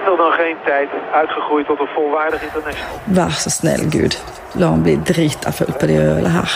minder 0.00 0.24
dan 0.24 0.32
geen 0.32 0.56
tijd 0.64 0.90
uitgegroeid 1.12 1.66
tot 1.66 1.80
een 1.80 1.92
volwaardig 1.94 2.42
international. 2.42 2.96
Vær 3.18 3.30
så 3.30 3.50
snill, 3.50 3.84
Gud. 3.94 4.14
La 4.60 4.66
ham 4.66 4.82
bli 4.82 5.02
drita 5.02 5.52
full 5.52 5.72
på 5.80 5.86
det 5.86 6.30
her. 6.36 6.50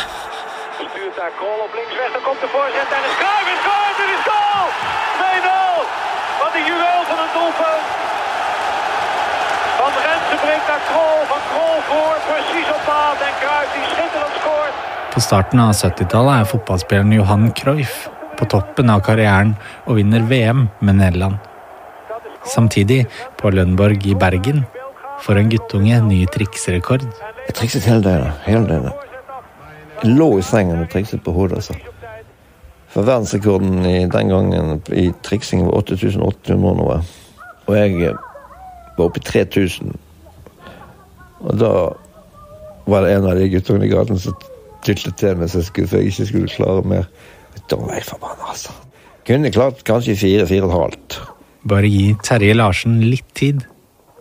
Stuurt 0.90 1.16
daar 1.20 1.32
Krol 1.38 1.60
op 1.66 1.72
links 1.78 1.96
weg, 2.00 2.10
dan 2.16 2.22
komt 2.28 2.40
de 2.44 2.50
voorzet 2.56 2.88
en 2.96 3.02
is 3.08 3.16
Cruijff 3.20 3.48
is 3.56 3.62
goal, 3.68 3.90
dit 4.00 4.10
is 4.16 4.24
goal! 4.30 4.66
2-0! 5.20 5.78
Wat 6.42 6.52
een 6.58 6.66
juweel 6.70 7.02
van 7.10 7.18
een 7.22 7.32
doelpunt! 7.36 7.86
Van 9.78 9.92
Rensen 10.06 10.38
brengt 10.44 10.66
naar 10.70 10.82
Krol, 10.90 11.18
van 11.32 11.42
Krol 11.50 11.78
voor, 11.88 12.16
precies 12.30 12.68
op 12.76 12.82
maat 12.90 13.18
en 13.28 13.34
Cruijff 13.42 13.70
die 13.76 13.86
schitterend 13.92 14.34
scoort. 14.40 14.74
På 15.12 15.20
starten 15.20 15.58
av 15.66 15.72
70-tallet 15.84 16.38
er 16.40 16.50
fotballspilleren 16.52 17.16
Johan 17.18 17.52
Cruyff 17.52 17.94
på 18.38 18.44
toppen 18.44 18.88
av 18.94 19.00
karrieren 19.06 19.56
og 19.86 19.94
vinner 20.00 20.22
VM 20.30 20.70
med 20.78 20.94
Nederland. 20.94 21.53
Samtidig, 22.46 23.06
på 23.38 23.50
Lønborg 23.50 24.06
i 24.06 24.14
Bergen, 24.14 24.64
får 25.24 25.40
en 25.40 25.50
guttunge 25.50 26.00
ny 26.04 26.24
trikserekord. 26.26 27.06
Jeg 27.46 27.56
trikset 27.56 27.88
hele 27.88 28.02
døgnet. 28.04 28.44
Hele 28.46 28.68
døgnet. 28.68 28.92
Jeg 30.02 30.16
lå 30.18 30.28
i 30.38 30.44
sengen 30.44 30.82
og 30.82 30.90
trikset 30.92 31.22
på 31.24 31.32
hodet. 31.32 31.56
altså. 31.56 31.74
For 32.88 33.02
verdensrekorden 33.02 33.86
i 33.86 34.06
den 34.06 34.28
gangen 34.28 34.82
i 34.92 35.08
triksing 35.22 35.64
var 35.66 35.80
8800 35.80 36.76
noe. 36.78 37.00
Og 37.66 37.76
jeg 37.76 38.12
var 38.98 39.04
oppe 39.08 39.18
i 39.18 39.24
3000. 39.24 39.94
Og 41.40 41.58
da 41.60 41.72
var 42.86 43.04
det 43.04 43.14
en 43.14 43.26
av 43.30 43.38
de 43.38 43.48
guttungene 43.50 43.88
i 43.88 43.92
gaten 43.92 44.20
som 44.20 44.36
dyttet 44.84 45.16
til 45.16 45.38
meg 45.40 45.50
så 45.50 45.64
jeg 45.64 46.10
ikke 46.10 46.28
skulle 46.28 46.52
klare 46.52 46.84
mer. 46.86 47.08
Da 47.70 47.78
var 47.80 47.96
jeg 47.96 48.04
forbanna, 48.04 48.50
altså. 48.52 48.74
Kunne 49.24 49.52
klart 49.52 49.84
kanskje 49.88 50.18
fire, 50.20 50.46
fire 50.46 50.66
og 50.66 50.70
et 50.70 50.80
halvt. 50.80 51.20
Bare 51.64 51.88
gi 51.88 52.10
Terje 52.20 52.54
Larsen 52.56 52.98
litt 53.00 53.30
tid, 53.36 53.62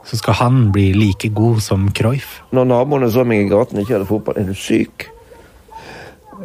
så 0.07 0.19
skal 0.19 0.37
han 0.39 0.61
bli 0.75 0.91
like 0.95 1.29
god 1.35 1.59
som 1.63 1.89
Croif. 1.95 2.41
Når 2.55 2.69
naboene 2.69 3.09
så 3.11 3.25
meg 3.27 3.43
i 3.43 3.49
gaten 3.51 3.79
og 3.79 3.83
ikke 3.83 3.97
hadde 3.97 4.07
fotball, 4.07 4.39
er 4.39 4.47
du 4.47 4.55
syk? 4.55 5.09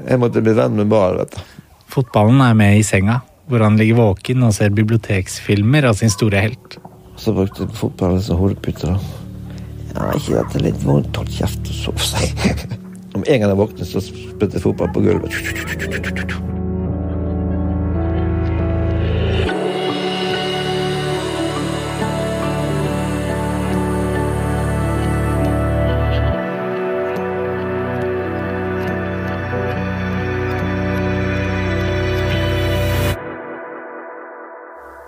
Jeg 0.08 0.20
måtte 0.22 0.42
bli 0.42 0.54
venn 0.58 0.76
med 0.78 0.90
ball, 0.90 1.20
vet 1.22 1.36
du. 1.36 1.40
Fotballen 1.88 2.42
er 2.44 2.58
med 2.58 2.78
i 2.78 2.84
senga, 2.86 3.20
hvor 3.48 3.62
han 3.64 3.78
ligger 3.80 3.98
våken 3.98 4.44
og 4.46 4.52
ser 4.54 4.74
biblioteksfilmer 4.74 5.88
av 5.88 5.96
sin 5.98 6.12
store 6.12 6.42
helt. 6.44 6.78
Så 7.18 7.34
brukte 7.34 7.66
fotballen 7.74 8.22
som 8.22 8.38
hodepute, 8.42 8.92
da. 8.92 8.98
Ja, 9.94 10.10
ikke 10.14 10.36
dette 10.36 10.62
litt 10.62 10.84
vondt, 10.86 11.16
hold 11.16 11.32
kjeft 11.32 11.72
og 11.72 11.78
sov 11.78 12.04
seg. 12.10 12.42
Om 13.16 13.24
en 13.24 13.40
gang 13.40 13.50
jeg 13.50 13.58
våknet, 13.58 13.88
så 13.88 14.02
spilte 14.04 14.58
jeg 14.58 14.66
fotball 14.66 14.92
på 14.94 15.06
gulvet. 15.06 16.38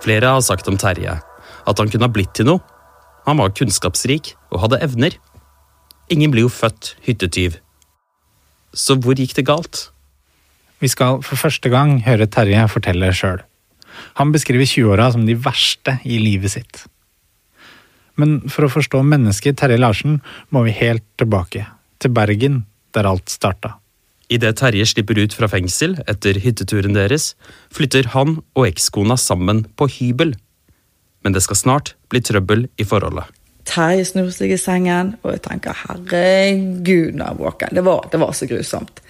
Flere 0.00 0.34
har 0.34 0.44
sagt 0.44 0.68
om 0.70 0.78
Terje 0.80 1.18
at 1.68 1.80
han 1.80 1.90
kunne 1.92 2.06
ha 2.08 2.12
blitt 2.12 2.32
til 2.36 2.48
noe. 2.48 2.62
Han 3.26 3.40
var 3.40 3.52
kunnskapsrik 3.54 4.34
og 4.50 4.62
hadde 4.64 4.80
evner. 4.84 5.16
Ingen 6.10 6.32
blir 6.32 6.46
jo 6.46 6.52
født 6.52 6.94
hyttetyv. 7.06 7.58
Så 8.72 8.96
hvor 8.96 9.18
gikk 9.18 9.34
det 9.36 9.46
galt? 9.48 9.90
Vi 10.80 10.88
skal 10.88 11.20
for 11.26 11.36
første 11.36 11.68
gang 11.72 11.98
høre 12.06 12.30
Terje 12.30 12.64
fortelle 12.72 13.12
sjøl. 13.12 13.42
Han 14.16 14.32
beskriver 14.32 14.64
20-åra 14.64 15.10
som 15.12 15.26
de 15.28 15.36
verste 15.36 15.98
i 16.08 16.16
livet 16.22 16.54
sitt. 16.54 16.86
Men 18.16 18.40
for 18.52 18.66
å 18.66 18.72
forstå 18.72 19.02
mennesket 19.04 19.58
Terje 19.60 19.80
Larsen 19.80 20.20
må 20.54 20.64
vi 20.66 20.76
helt 20.76 21.04
tilbake, 21.20 21.66
til 22.00 22.14
Bergen, 22.16 22.64
der 22.96 23.08
alt 23.10 23.28
starta. 23.32 23.79
Idet 24.30 24.60
Terje 24.60 24.86
slipper 24.86 25.18
ut 25.18 25.34
fra 25.34 25.48
fengsel 25.50 25.96
etter 26.10 26.38
hytteturen 26.38 26.94
deres, 26.94 27.32
flytter 27.74 28.12
han 28.14 28.38
og 28.54 28.68
ekskona 28.68 29.16
sammen 29.18 29.64
på 29.74 29.88
hybel. 29.91 30.36
Men 31.24 31.34
det 31.34 31.42
skal 31.44 31.58
snart 31.58 31.94
bli 32.12 32.22
trøbbel 32.22 32.69
i 32.78 32.86
forholdet. 32.86 33.26
Terje 33.66 34.06
snur 34.08 34.30
seg 34.34 34.54
i 34.54 34.58
sengen, 34.58 35.14
og 35.20 35.34
jeg 35.34 35.42
tenker 35.44 35.76
herregud, 35.82 37.16
når 37.19 37.26
jeg 37.26 37.38
våken. 37.40 37.74
Det 37.76 37.84
var, 37.86 38.06
det 38.12 38.20
var 38.22 38.32
så 38.34 38.48
grusomt. 38.50 39.02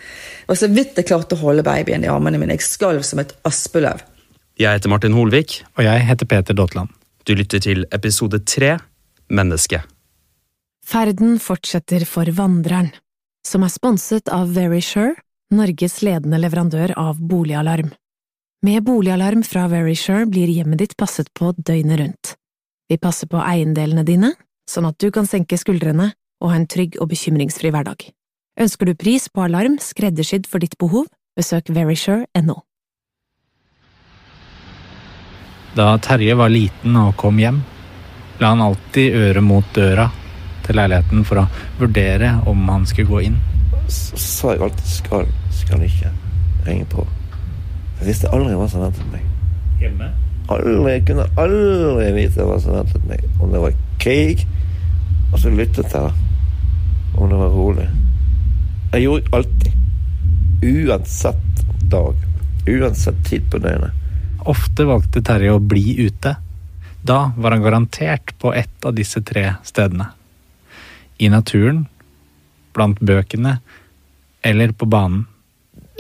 Og 0.51 0.59
så 0.59 0.69
vidt 0.73 0.99
jeg 0.99 1.07
klarte 1.09 1.37
å 1.37 1.43
holde 1.45 1.65
babyen 1.65 2.05
i 2.05 2.11
armene 2.11 2.41
mine. 2.41 2.57
Jeg 2.57 2.67
skalv 2.67 3.05
som 3.07 3.23
et 3.23 3.37
aspeløv. 3.47 4.03
Jeg 4.61 4.77
heter 4.77 4.93
Martin 4.93 5.15
Holvik. 5.17 5.61
Og 5.79 5.85
jeg 5.87 6.05
heter 6.09 6.29
Peter 6.29 6.57
Daatland. 6.57 6.91
Du 7.29 7.37
lytter 7.37 7.63
til 7.63 7.85
episode 7.95 8.43
tre 8.49 8.79
Menneske. 9.31 9.85
Ferden 10.91 11.39
fortsetter 11.39 12.03
for 12.09 12.27
Vandreren, 12.35 12.91
som 13.47 13.65
er 13.65 13.73
sponset 13.73 14.31
av 14.33 14.53
Verisure, 14.55 15.17
Norges 15.51 15.99
ledende 16.07 16.39
leverandør 16.39 16.93
av 17.01 17.19
boligalarm. 17.19 17.91
Med 18.63 18.85
boligalarm 18.85 19.43
fra 19.43 19.65
Verisure 19.73 20.27
blir 20.31 20.51
hjemmet 20.53 20.83
ditt 20.83 20.97
passet 21.01 21.31
på 21.35 21.51
døgnet 21.57 21.99
rundt. 21.99 22.35
Vi 22.91 22.99
passer 23.01 23.27
på 23.31 23.41
eiendelene 23.41 24.05
dine, 24.07 24.35
sånn 24.71 24.87
at 24.91 24.99
du 25.01 25.11
kan 25.15 25.27
senke 25.27 25.59
skuldrene 25.59 26.13
og 26.41 26.53
ha 26.53 26.59
en 26.61 26.69
trygg 26.71 26.99
og 27.01 27.11
bekymringsfri 27.11 27.73
hverdag. 27.75 28.05
Ønsker 28.61 28.91
du 28.91 28.95
pris 28.99 29.29
på 29.33 29.45
alarm 29.47 29.79
skreddersydd 29.81 30.47
for 30.51 30.63
ditt 30.63 30.77
behov, 30.79 31.09
besøk 31.39 31.71
verisure.no. 31.73 32.61
Da 35.75 35.95
Terje 36.03 36.35
var 36.37 36.51
liten 36.51 36.97
og 36.99 37.15
kom 37.19 37.39
hjem, 37.41 37.63
la 38.43 38.55
han 38.55 38.65
alltid 38.65 39.15
øret 39.15 39.47
mot 39.47 39.75
døra 39.75 40.11
til 40.67 40.79
leiligheten 40.79 41.25
for 41.29 41.43
å 41.43 41.47
vurdere 41.81 42.37
om 42.51 42.69
han 42.71 42.87
skulle 42.89 43.11
gå 43.11 43.23
inn. 43.29 43.39
Så 43.91 44.19
sa 44.23 44.55
jeg 44.55 44.65
alltid 44.67 44.91
skal, 44.93 45.31
skal 45.55 45.85
ikke 45.87 46.13
ringe 46.67 46.87
på. 46.91 47.07
Jeg 48.01 48.09
visste 48.09 48.31
aldri 48.33 48.57
hva 48.57 48.69
som 48.71 48.85
ventet 48.85 49.07
meg. 49.13 49.25
Hjemme? 49.81 50.11
Aldri, 50.51 50.93
jeg 50.95 51.07
kunne 51.11 51.27
aldri 51.41 52.11
vite 52.17 52.47
hva 52.47 52.59
som 52.63 52.79
ventet 52.79 53.07
meg. 53.11 53.25
Om 53.41 53.55
det 53.55 53.63
var 53.65 53.79
krig, 54.03 54.45
og 55.31 55.39
så 55.43 55.53
lyttet 55.55 55.95
jeg. 55.95 56.13
Om 57.17 57.31
det 57.31 57.41
var 57.41 57.55
rolig. 57.55 57.89
Jeg 58.95 59.07
gjorde 59.07 59.37
alltid. 59.37 59.73
Uansett 60.61 61.65
dag. 61.91 62.15
Uansett 62.67 63.25
tid 63.29 63.51
på 63.51 63.59
døgnet. 63.63 63.97
Ofte 64.49 64.87
valgte 64.89 65.23
Terje 65.25 65.53
å 65.53 65.61
bli 65.61 66.01
ute. 66.07 66.35
Da 67.03 67.21
var 67.37 67.55
han 67.55 67.63
garantert 67.63 68.33
på 68.39 68.55
ett 68.55 68.85
av 68.85 68.97
disse 68.97 69.23
tre 69.23 69.55
stedene. 69.65 70.11
I 71.21 71.29
naturen, 71.29 71.85
blant 72.75 73.01
bøkene 73.05 73.59
eller 74.47 74.73
på 74.73 74.89
banen. 74.89 75.27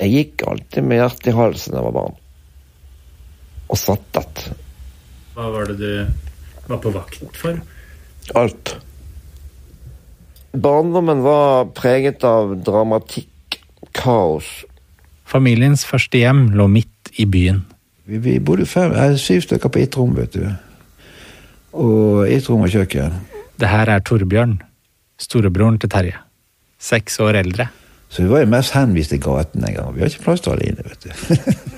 Jeg 0.00 0.12
gikk 0.14 0.44
alltid 0.48 0.86
med 0.86 1.02
hjertet 1.02 1.28
i 1.28 1.36
halsen 1.36 1.74
da 1.74 1.80
jeg 1.80 1.88
var 1.90 1.96
barn. 1.96 2.14
Og 3.70 3.78
svettet. 3.78 4.46
Hva 5.36 5.50
var 5.52 5.68
det 5.68 5.76
du 5.80 6.70
var 6.70 6.80
på 6.80 6.92
vakt 6.94 7.36
for? 7.36 7.60
Alt. 8.38 8.72
Barndommen 10.50 11.20
var 11.22 11.68
preget 11.76 12.24
av 12.26 12.56
dramatikk, 12.66 13.60
kaos. 13.94 14.48
Familiens 15.28 15.84
første 15.86 16.18
hjem 16.18 16.48
lå 16.58 16.66
midt 16.70 17.12
i 17.22 17.26
byen. 17.28 17.62
Vi, 18.10 18.18
vi 18.18 18.38
bodde 18.42 18.66
fem, 18.66 18.94
syv 19.20 19.44
stykker 19.44 19.70
på 19.70 19.84
ett 19.84 19.98
rom, 19.98 20.16
vet 20.16 20.34
du. 20.34 20.48
Og 21.78 22.24
ett 22.26 22.48
rom 22.50 22.64
og 22.66 22.72
kjøkken. 22.72 23.20
Det 23.60 23.70
her 23.70 23.92
er 23.92 24.02
Torbjørn, 24.02 24.56
storebroren 25.20 25.78
til 25.80 25.92
Terje. 25.92 26.18
Seks 26.80 27.20
år 27.20 27.42
eldre. 27.42 27.68
Så 28.10 28.24
vi 28.24 28.30
var 28.32 28.42
jo 28.42 28.50
mest 28.50 28.74
henvist 28.74 29.12
til 29.14 29.20
gaten 29.22 29.64
en 29.66 29.76
gang. 29.76 29.90
Vi 29.94 30.02
har 30.02 30.10
ikke 30.10 30.24
plass 30.24 30.42
til 30.42 30.56
alle 30.56 30.70
inne, 30.70 30.86
vet 30.86 31.04
du. 31.04 31.10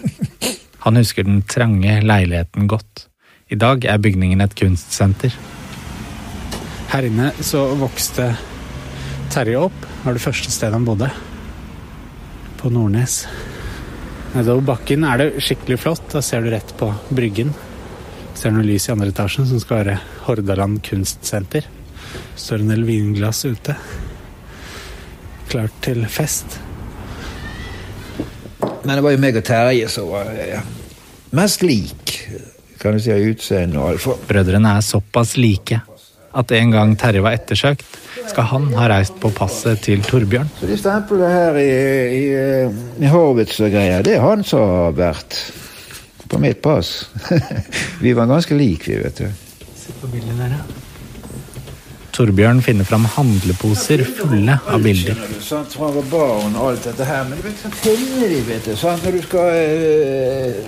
Han 0.85 0.99
husker 0.99 1.27
den 1.27 1.43
trange 1.47 1.99
leiligheten 2.03 2.71
godt. 2.71 3.07
I 3.53 3.59
dag 3.61 3.85
er 3.85 4.01
bygningen 4.01 4.41
et 4.41 4.55
kunstsenter. 4.59 5.35
Her 6.93 7.07
inne 7.09 7.31
så 7.45 7.67
vokste 7.79 8.33
Terje 9.33 9.61
opp. 9.61 9.77
Det 9.85 10.07
var 10.07 10.17
det 10.17 10.25
første 10.25 10.51
stedet 10.53 10.75
han 10.77 10.87
bodde. 10.89 11.11
På 12.61 12.73
Nordnes. 12.73 13.23
Nedover 14.33 14.65
bakken 14.73 15.07
er 15.09 15.21
det 15.21 15.45
skikkelig 15.45 15.79
flott. 15.85 16.09
Da 16.13 16.25
ser 16.25 16.43
du 16.43 16.51
rett 16.53 16.75
på 16.81 16.91
Bryggen. 17.13 17.53
Ser 18.37 18.53
noe 18.53 18.67
lys 18.67 18.89
i 18.89 18.93
andre 18.97 19.13
etasjen 19.13 19.49
som 19.49 19.61
skal 19.63 19.83
være 19.83 19.97
Hordaland 20.27 20.83
kunstsenter. 20.85 21.69
Står 22.43 22.59
en 22.59 22.73
del 22.73 22.83
vinglass 22.83 23.45
ute. 23.47 23.75
Klart 25.47 25.77
til 25.85 26.03
fest. 26.11 26.57
Men 28.83 28.97
det 28.97 29.05
var 29.05 29.15
jo 29.15 29.21
meg 29.23 29.39
og 29.39 29.45
Terje 29.47 29.91
som 29.93 30.09
var 30.11 30.33
ja, 30.43 30.59
mest 31.39 31.63
lik, 31.63 32.17
kan 32.83 32.99
du 32.99 33.05
si, 33.05 33.15
av 33.15 33.23
utseende 33.31 33.79
og 33.79 33.93
alt. 33.93 34.03
For 34.03 34.27
Brødrene 34.27 34.75
er 34.75 34.83
såpass 34.83 35.37
like 35.39 35.79
at 36.35 36.55
en 36.59 36.75
gang 36.75 36.99
Terje 36.99 37.23
var 37.23 37.39
ettersøkt, 37.39 37.87
skal 38.27 38.51
han 38.51 38.71
ha 38.75 38.91
reist 38.91 39.23
på 39.23 39.31
passet 39.37 39.85
til 39.87 40.03
Torbjørn. 40.03 40.51
Så 40.59 40.67
de 40.67 40.83
stemplene 40.83 41.31
her 41.31 41.63
i, 41.63 41.73
i, 42.19 42.23
i 43.07 43.13
Horwitz 43.13 43.63
og 43.63 43.71
greier, 43.71 44.03
det 44.03 44.17
er 44.19 44.27
han 44.27 44.43
som 44.43 44.67
har 44.67 44.97
vært 44.99 45.39
på 46.27 46.43
mitt 46.43 46.59
pass. 46.65 47.05
vi 48.03 48.19
var 48.19 48.27
ganske 48.27 48.59
like, 48.59 48.89
vi, 48.91 48.99
vet 49.05 49.29
du. 49.29 49.69
Se 49.79 49.95
på 50.01 50.11
bildet 50.11 50.41
der, 50.43 50.59
ja. 50.59 50.89
Torbjørn 52.13 52.61
finner 52.61 52.85
fram 52.85 53.07
handleposer 53.09 54.03
fulle 54.05 54.59
av 54.69 54.83
bilder. 54.85 55.17
Sant, 55.41 55.73
fra 55.73 55.89
jeg 55.95 56.05
og 56.13 56.59
alt 56.61 56.85
dette 56.85 57.07
her. 57.09 57.25
Men 57.29 57.41
du 57.41 57.47
vet, 57.47 57.63
så 57.63 57.71
finner 57.81 58.29
de, 58.29 58.41
vet 58.51 58.69
du. 58.69 58.75
Sant, 58.77 59.07
når 59.07 59.17
du 59.17 59.23
skal 59.25 59.49
eh, 59.57 60.59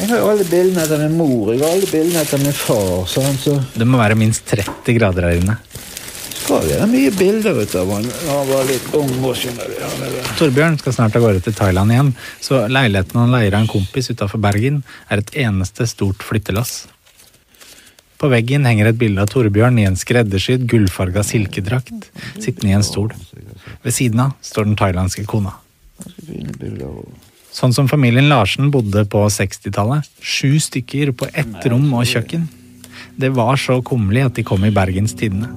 Jeg 0.00 0.10
har 0.10 0.24
alle 0.26 0.46
bildene 0.48 0.82
etter 0.82 1.04
min 1.04 1.16
mor, 1.20 1.52
jeg 1.54 1.62
har 1.62 1.76
alle 1.76 1.90
bildene 1.92 2.24
etter 2.24 2.42
min 2.42 2.56
far. 2.56 3.06
Sånn, 3.10 3.38
så 3.38 3.56
Det 3.76 3.86
må 3.86 4.02
være 4.02 4.18
minst 4.18 4.50
30 4.50 4.98
grader 4.98 5.28
her 5.30 5.38
inne. 5.44 5.58
skal 6.40 6.64
være 6.66 6.86
mye 6.90 7.10
bilder 7.14 7.60
ut 7.62 7.74
av 7.78 7.90
han 7.94 8.06
da 8.10 8.30
han 8.40 8.48
var 8.48 8.64
litt 8.66 8.94
ung. 8.98 9.12
og 9.24 9.36
skjønner 9.38 9.68
du. 9.70 9.76
Han 9.84 10.06
er- 10.08 10.30
Torbjørn 10.38 10.78
skal 10.80 10.92
snart 10.92 11.16
av 11.16 11.22
gårde 11.22 11.42
til 11.44 11.54
Thailand 11.54 11.92
igjen, 11.92 12.14
så 12.42 12.66
leiligheten 12.66 13.20
han 13.20 13.30
leier 13.30 13.54
av 13.54 13.60
en 13.60 13.68
kompis 13.68 14.10
utafor 14.10 14.40
Bergen, 14.40 14.82
er 15.08 15.18
et 15.18 15.30
eneste 15.36 15.86
stort 15.86 16.18
flyttelass. 16.18 16.88
På 18.20 18.28
veggen 18.28 18.66
henger 18.68 18.90
et 18.90 18.98
bilde 19.00 19.22
av 19.24 19.30
Torbjørn 19.32 19.78
i 19.80 19.86
en 19.88 19.96
skreddersydd, 19.96 20.66
gullfarga 20.68 21.22
silkedrakt, 21.24 22.10
sittende 22.36 22.68
i 22.68 22.76
en 22.76 22.84
stol. 22.84 23.14
Ved 23.80 23.96
siden 23.96 24.20
av 24.26 24.34
står 24.44 24.68
den 24.68 24.76
thailandske 24.76 25.24
kona. 25.28 25.54
Sånn 27.50 27.74
som 27.74 27.88
familien 27.90 28.28
Larsen 28.30 28.68
bodde 28.70 29.06
på 29.10 29.24
60-tallet. 29.32 30.06
Sju 30.20 30.60
stykker 30.60 31.14
på 31.16 31.30
ett 31.32 31.64
rom 31.72 31.88
og 31.96 32.06
kjøkken. 32.08 32.46
Det 33.20 33.32
var 33.36 33.56
så 33.60 33.80
kummerlig 33.84 34.28
at 34.28 34.36
de 34.36 34.44
kom 34.46 34.68
i 34.68 34.72
Bergens 34.74 35.16
Tidende. 35.16 35.48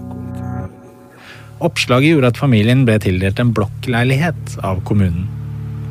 Oppslaget 1.63 2.15
gjorde 2.15 2.31
at 2.33 2.39
familien 2.39 2.81
ble 2.87 2.97
tildelt 3.03 3.39
en 3.39 3.53
blokkleilighet 3.55 4.57
av 4.67 4.81
kommunen. 4.87 5.27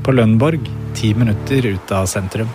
På 0.04 0.12
Lønborg, 0.12 0.64
ti 0.98 1.12
minutter 1.16 1.69
ut 1.76 1.94
av 1.94 2.08
sentrum. 2.10 2.50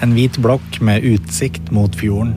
En 0.00 0.14
hvit 0.16 0.38
blokk 0.40 0.78
med 0.80 1.04
utsikt 1.04 1.68
mot 1.76 1.92
fjorden. 1.96 2.32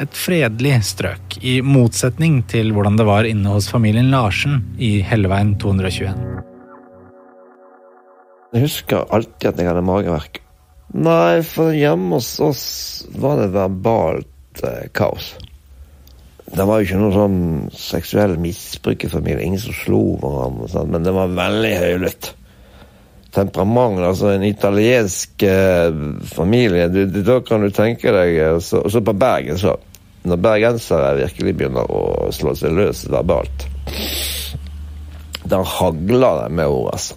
Et 0.00 0.16
fredelig 0.16 0.74
strøk, 0.88 1.38
i 1.40 1.60
motsetning 1.64 2.42
til 2.48 2.72
hvordan 2.76 2.98
det 3.00 3.06
var 3.08 3.28
inne 3.28 3.52
hos 3.52 3.68
familien 3.72 4.10
Larsen 4.12 4.62
i 4.80 4.98
Helleveien 5.04 5.54
221. 5.60 6.12
Jeg 8.50 8.64
husker 8.64 9.04
alltid 9.08 9.52
at 9.52 9.60
jeg 9.60 9.70
hadde 9.70 9.84
mageverk. 9.88 10.40
Nei, 10.96 11.40
for 11.46 11.72
hjemme 11.76 12.18
hos 12.18 12.32
oss 12.42 12.64
var 13.14 13.38
det 13.40 13.52
verbalt 13.54 14.64
eh, 14.66 14.88
kaos. 14.92 15.36
Det 16.50 16.66
var 16.66 16.80
jo 16.80 16.88
ikke 16.88 16.98
noe 16.98 17.14
sånn 17.14 17.40
seksuell 17.78 18.34
misbruk 18.42 19.06
i 19.06 19.12
familien. 19.12 19.52
Ingen 19.52 19.62
som 19.68 19.76
slo 19.84 20.02
hverandre, 20.18 20.84
men 20.90 21.06
det 21.06 21.14
var 21.14 21.36
veldig 21.36 21.74
høylytt. 21.78 22.32
Temperament, 23.30 24.00
altså 24.02 24.32
en 24.32 24.42
italiensk 24.42 25.44
eh, 25.46 26.00
familie, 26.32 26.88
du, 26.90 27.04
du, 27.06 27.20
da 27.22 27.38
kan 27.46 27.62
du 27.62 27.70
tenke 27.70 28.10
deg 28.10 28.40
Og 28.56 28.64
så, 28.66 28.82
så 28.90 29.02
på 29.06 29.14
Bergen, 29.14 29.58
så. 29.60 29.76
Når 30.26 30.40
bergensere 30.44 31.14
virkelig 31.22 31.54
begynner 31.56 31.86
å 31.88 32.28
slå 32.34 32.52
seg 32.58 32.74
løs 32.76 33.06
verbalt. 33.08 33.64
Da 35.48 35.62
hagler 35.64 36.42
det 36.42 36.50
med 36.58 36.68
ord, 36.68 36.90
altså. 36.92 37.16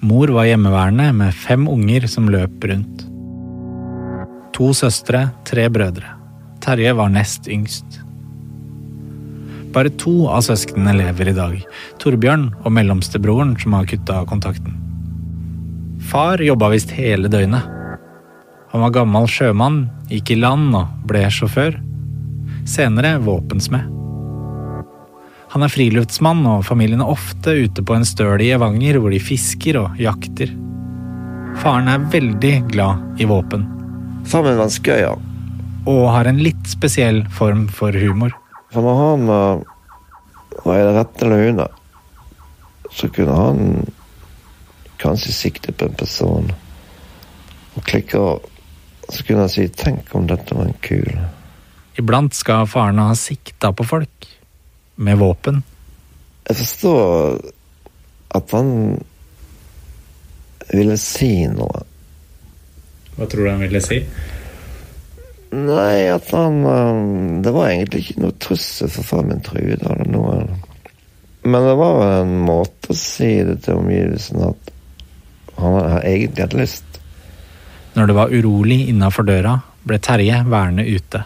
Mor 0.00 0.32
var 0.34 0.48
hjemmeværende 0.48 1.10
med 1.14 1.36
fem 1.36 1.68
unger 1.70 2.08
som 2.10 2.30
løp 2.32 2.64
rundt. 2.66 3.04
To 4.56 4.72
søstre, 4.76 5.26
tre 5.46 5.68
brødre. 5.72 6.16
Terje 6.64 6.96
var 6.96 7.12
nest 7.12 7.46
yngst. 7.52 8.00
Bare 9.70 9.92
to 10.00 10.24
av 10.32 10.42
søsknene 10.48 10.96
lever 10.98 11.30
i 11.30 11.36
dag. 11.36 11.56
Torbjørn 12.02 12.48
og 12.64 12.72
mellomstebroren 12.74 13.54
som 13.60 13.78
har 13.78 13.86
kutta 13.92 14.24
kontakten. 14.28 14.79
Far 16.10 16.42
jobba 16.42 16.72
visst 16.72 16.90
hele 16.90 17.28
døgnet. 17.30 17.62
Han 18.72 18.82
var 18.82 18.94
gammel 18.94 19.28
sjømann, 19.30 19.84
gikk 20.10 20.32
i 20.34 20.40
land 20.40 20.74
og 20.74 21.06
ble 21.06 21.22
sjåfør. 21.30 21.76
Senere 22.66 23.12
våpensmed. 23.22 23.86
Han 25.50 25.66
er 25.66 25.70
friluftsmann, 25.70 26.42
og 26.46 26.64
familien 26.66 27.02
er 27.02 27.10
ofte 27.10 27.54
ute 27.62 27.82
på 27.86 27.94
en 27.94 28.06
støl 28.06 28.42
i 28.42 28.50
Evanger 28.56 28.98
hvor 28.98 29.14
de 29.14 29.22
fisker 29.22 29.78
og 29.78 30.02
jakter. 30.02 30.50
Faren 31.62 31.90
er 31.90 32.10
veldig 32.10 32.54
glad 32.70 33.22
i 33.22 33.26
våpen, 33.30 33.68
Far 34.26 34.44
min 34.44 34.58
var 34.58 34.68
en 34.70 34.98
ja. 35.00 35.14
og 35.88 36.02
har 36.12 36.28
en 36.28 36.42
litt 36.42 36.66
spesiell 36.68 37.22
form 37.34 37.68
for 37.72 37.94
humor. 37.94 38.34
For 38.70 38.82
når 38.84 38.98
han 39.00 39.30
var 39.30 40.76
i 40.76 40.84
det 40.84 40.92
rette 40.98 41.30
løgnet, 41.30 41.80
så 42.90 43.08
kunne 43.14 43.38
han 43.38 43.90
kanskje 45.00 45.34
sikte 45.34 45.72
på 45.72 45.88
en 45.88 45.98
person 45.98 46.50
og 47.74 47.84
klikke 47.86 48.18
av. 48.20 48.48
Så 49.10 49.24
kunne 49.26 49.46
han 49.46 49.52
si 49.52 49.68
'tenk 49.68 50.14
om 50.14 50.26
dette 50.26 50.54
var 50.54 50.64
en 50.64 50.80
kul'. 50.82 51.18
Iblant 51.98 52.34
skal 52.34 52.66
faren 52.66 52.98
ha 52.98 53.14
sikta 53.14 53.72
på 53.72 53.84
folk. 53.84 54.28
Med 54.96 55.18
våpen. 55.18 55.62
Jeg 56.48 56.56
forstår 56.56 57.40
at 58.30 58.50
han 58.50 59.00
ville 60.72 60.96
si 60.96 61.46
noe. 61.46 61.82
Hva 63.16 63.26
tror 63.26 63.44
du 63.44 63.50
han 63.50 63.64
ville 63.64 63.80
si? 63.84 64.00
Nei, 65.50 66.06
at 66.06 66.30
han 66.30 66.60
uh, 66.62 67.42
Det 67.42 67.52
var 67.54 67.72
egentlig 67.72 68.04
ikke 68.04 68.22
noe 68.22 68.36
trussel 68.38 68.90
for 68.92 69.02
far 69.02 69.24
min 69.26 69.42
truet 69.42 69.82
eller 69.82 70.06
noe. 70.06 70.36
Men 71.42 71.66
det 71.66 71.74
var 71.80 72.20
en 72.20 72.36
måte 72.44 72.92
å 72.92 72.98
si 72.98 73.32
det 73.46 73.62
til 73.64 73.80
omgivelsene 73.80 74.52
at 74.52 74.70
han 75.62 75.76
har 75.78 76.06
egentlig 76.08 76.44
hatt 76.44 76.56
lyst. 76.58 77.00
Når 77.96 78.06
det 78.06 78.16
var 78.16 78.32
urolig 78.34 78.80
innafor 78.90 79.26
døra, 79.26 79.58
ble 79.86 79.98
Terje 80.02 80.42
værende 80.46 80.86
ute. 80.86 81.24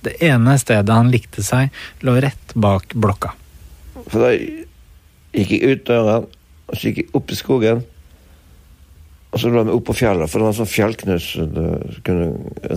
Det 0.00 0.16
ene 0.24 0.56
stedet 0.58 0.96
han 0.96 1.12
likte 1.12 1.44
seg, 1.44 1.70
lå 2.06 2.16
rett 2.24 2.54
bak 2.56 2.94
blokka. 2.96 3.34
For 4.08 4.22
da 4.22 4.32
gikk 4.34 5.52
jeg 5.54 5.76
ut 5.76 5.86
døra, 5.90 6.20
og 6.24 6.74
så 6.74 6.88
gikk 6.88 7.02
jeg 7.04 7.10
opp 7.18 7.30
i 7.30 7.38
skogen. 7.38 7.82
Og 9.30 9.38
så 9.38 9.50
lå 9.52 9.62
vi 9.68 9.74
opp 9.76 9.86
på 9.86 9.98
fjellet, 10.00 10.30
for 10.30 10.40
det 10.40 10.48
var 10.48 10.54
en 10.54 10.58
sånn 10.58 10.72
fjellknus 10.72 11.28
kunne 12.06 12.30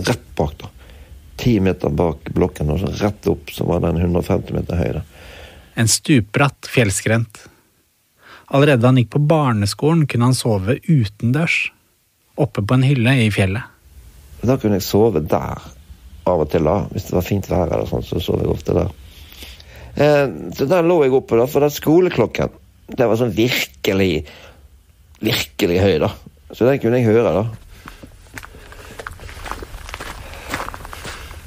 rett 0.06 0.28
bak. 0.38 0.54
da. 0.60 0.70
Ti 1.40 1.56
meter 1.64 1.90
bak 1.90 2.30
blokken, 2.36 2.70
og 2.70 2.84
så 2.84 2.92
rett 3.00 3.26
opp, 3.32 3.50
så 3.50 3.66
var 3.66 3.82
den 3.82 3.98
150 4.04 4.54
meter 4.54 4.78
høy. 4.78 4.92
da. 5.00 5.02
En 5.74 5.90
stupbratt 5.90 6.68
fjellskrent. 6.70 7.48
Allerede 8.48 8.82
da 8.82 8.90
han 8.90 8.98
gikk 9.00 9.12
på 9.14 9.22
barneskolen, 9.28 10.06
kunne 10.10 10.30
han 10.30 10.36
sove 10.36 10.78
utendørs. 10.88 11.70
Oppe 12.40 12.64
på 12.66 12.76
en 12.76 12.84
hylle 12.84 13.14
i 13.22 13.30
fjellet. 13.32 13.70
Da 14.44 14.58
kunne 14.60 14.80
jeg 14.80 14.84
sove 14.84 15.22
der 15.24 15.62
av 16.28 16.42
og 16.42 16.50
til, 16.52 16.66
da. 16.66 16.82
Hvis 16.92 17.08
det 17.08 17.16
var 17.16 17.26
fint 17.26 17.48
vær 17.50 17.70
eller 17.70 17.88
sånn, 17.88 18.04
så 18.04 18.20
sov 18.22 18.42
jeg 18.42 18.52
ofte 18.52 18.76
der. 18.76 18.92
Eh, 19.94 20.26
så 20.56 20.68
der 20.68 20.86
lå 20.86 21.00
jeg 21.04 21.14
oppe, 21.16 21.38
da, 21.38 21.46
for 21.50 21.64
den 21.64 21.72
skoleklokken, 21.72 22.56
det 22.94 23.08
var 23.08 23.20
sånn 23.20 23.34
virkelig, 23.36 24.24
virkelig 25.24 25.78
høy, 25.80 25.94
da. 26.04 26.10
Så 26.52 26.66
den 26.68 26.80
kunne 26.82 27.00
jeg 27.00 27.08
høre, 27.08 27.32
da. 27.42 27.44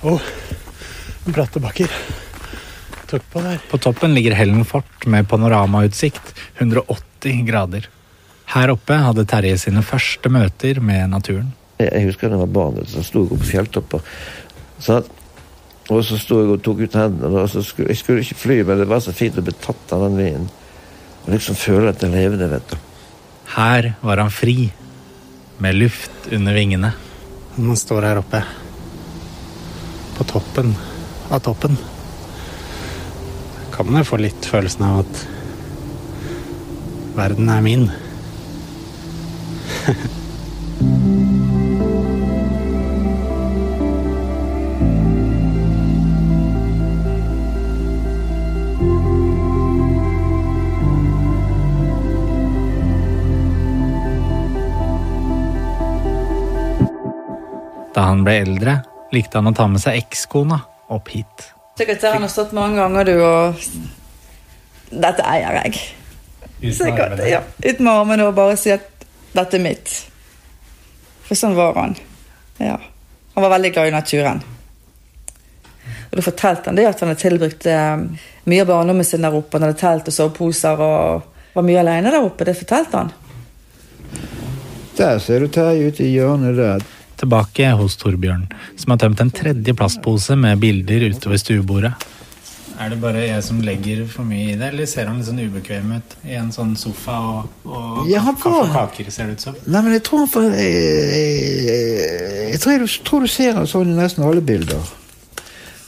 Å, 0.08 0.16
bratte 1.34 1.62
bakker. 1.62 1.92
Tok 3.08 3.28
på 3.32 3.44
der. 3.44 3.62
På 3.72 3.80
toppen 3.80 4.16
ligger 4.18 4.36
Hellen 4.36 4.66
fort 4.68 5.06
med 5.08 5.30
panoramautsikt 5.32 6.34
180 6.58 7.46
grader. 7.48 7.88
Her 8.52 8.74
oppe 8.74 8.98
hadde 9.04 9.28
Terje 9.28 9.58
sine 9.60 9.84
første 9.84 10.32
møter 10.32 10.82
med 10.84 11.12
naturen. 11.12 11.54
Jeg, 11.80 12.08
husker 12.08 12.32
da 12.32 12.36
jeg 12.36 12.46
var 12.48 12.54
barn, 12.58 12.82
så 12.90 13.04
sto 13.06 13.24
jeg 13.24 13.32
på 13.38 13.50
fjelltopper. 13.52 14.12
Sånn 14.84 15.08
og 15.88 16.04
så 16.04 16.18
sto 16.20 16.42
jeg 16.42 16.52
og 16.52 16.64
tok 16.64 16.82
ut 16.84 16.96
hendene. 17.00 17.44
Og 17.46 17.52
så 17.52 17.64
skulle, 17.64 17.94
jeg 17.94 18.02
skulle 18.02 18.24
ikke 18.24 18.42
fly, 18.42 18.58
men 18.68 18.82
det 18.82 18.90
var 18.90 19.00
så 19.04 19.14
fint 19.16 19.38
å 19.40 19.44
bli 19.46 19.56
tatt 19.64 19.94
av 19.96 20.04
den 20.04 20.18
vinden. 20.20 20.50
Og 21.24 21.32
liksom 21.32 21.60
føle 21.60 21.94
at 21.94 22.04
jeg 22.04 22.12
levde, 22.12 22.50
vet 22.52 22.74
du. 22.74 22.78
Her 23.56 23.94
var 24.04 24.20
han 24.20 24.34
fri, 24.34 24.70
med 25.64 25.78
luft 25.80 26.28
under 26.36 26.58
vingene. 26.58 26.92
Man 27.56 27.80
står 27.80 28.10
her 28.10 28.20
oppe, 28.20 28.44
på 30.18 30.26
toppen 30.28 30.76
av 31.32 31.40
toppen, 31.46 31.78
kan 33.78 33.86
man 33.86 34.02
jo 34.02 34.08
få 34.10 34.18
litt 34.18 34.46
følelsen 34.50 34.84
av 34.88 35.04
at 35.04 35.20
verden 37.14 37.50
er 37.54 37.62
min. 37.62 37.84
Da 57.94 58.08
han 58.10 58.26
ble 58.26 58.40
eldre, 58.42 58.80
likte 59.14 59.38
han 59.38 59.50
å 59.50 59.54
ta 59.54 59.70
med 59.70 59.86
seg 59.86 60.02
ekskona 60.02 60.64
opp 60.98 61.14
hit. 61.14 61.57
Sekretæren 61.78 62.22
har 62.26 62.32
stått 62.34 62.56
mange 62.58 62.80
ganger, 62.82 63.06
du, 63.06 63.16
og 63.22 63.56
Dette 64.88 65.24
eier 65.28 65.58
jeg. 65.62 65.80
Sikkert, 66.74 67.20
ja. 67.28 67.42
Ut 67.44 67.80
med 67.84 67.92
armene 67.92 68.26
og 68.30 68.38
bare 68.38 68.56
si 68.58 68.72
at 68.74 68.86
dette 69.36 69.60
er 69.60 69.62
mitt. 69.62 69.92
For 71.28 71.38
sånn 71.38 71.58
var 71.58 71.76
han. 71.78 71.98
Ja. 72.64 72.78
Han 73.36 73.46
var 73.46 73.54
veldig 73.58 73.74
glad 73.76 73.92
i 73.92 73.94
naturen. 73.94 74.40
Og 76.08 76.16
Da 76.18 76.24
fortalte 76.24 76.72
han 76.72 76.80
det 76.80 76.88
at 76.88 77.04
han 77.04 77.12
hadde 77.12 77.22
tilbrukt 77.22 77.68
eh, 77.70 77.98
mye 78.48 78.64
av 78.64 78.72
barndommen 78.72 79.06
sin 79.06 79.28
der 79.28 79.36
oppe. 79.36 79.60
Han 79.60 79.68
hadde 79.68 79.82
telt 79.82 80.08
og 80.10 80.16
soveposer 80.16 80.82
og 80.82 81.28
var 81.54 81.68
mye 81.68 81.82
alene 81.84 82.14
der 82.16 82.26
oppe. 82.26 82.48
Det 82.48 82.56
fortalte 82.58 83.04
han. 83.04 83.12
Der 84.98 85.20
ser 85.22 85.44
du 85.44 85.52
Terje 85.54 85.92
ute 85.92 86.08
i 86.08 86.14
hjørnet 86.16 86.58
der. 86.58 86.88
Tilbake 87.18 87.72
hos 87.80 87.98
Torbjørn, 87.98 88.46
som 88.78 88.94
har 88.94 89.02
tømt 89.02 89.24
en 89.24 89.34
tredje 89.34 89.74
plastpose 89.78 90.38
med 90.38 90.60
bilder 90.62 91.08
utover 91.10 91.42
stuebordet. 91.42 91.96
Er 92.78 92.92
det 92.94 93.00
bare 93.02 93.24
jeg 93.24 93.42
som 93.42 93.58
legger 93.66 94.04
for 94.06 94.28
mye 94.28 94.52
i 94.52 94.58
det, 94.58 94.68
eller 94.70 94.86
ser 94.86 95.08
han 95.10 95.18
litt 95.18 95.26
sånn 95.26 95.40
ubekvem 95.42 95.96
ut 95.98 96.12
i 96.30 96.36
en 96.38 96.52
sånn 96.54 96.76
sofa 96.78 97.16
og, 97.26 97.64
og 97.66 98.04
Ja, 98.10 98.22
han 98.28 98.38
kaffe 98.38 98.68
og 98.68 98.76
kaker, 98.76 99.10
ser 99.14 99.32
det 99.32 99.40
ut 99.40 99.46
som? 99.48 99.58
Nei, 99.66 99.82
men 99.82 99.96
jeg 99.96 100.04
tror 100.06 100.22
han 100.22 100.30
får 100.30 100.46
Jeg, 100.60 100.76
jeg, 101.66 102.52
jeg 102.52 102.62
tror, 102.62 102.86
du, 102.86 103.00
tror 103.10 103.26
du 103.26 103.32
ser 103.34 103.58
han 103.58 103.70
sånn 103.72 103.96
i 103.96 103.98
nesten 103.98 104.28
alle 104.28 104.46
bilder. 104.46 104.94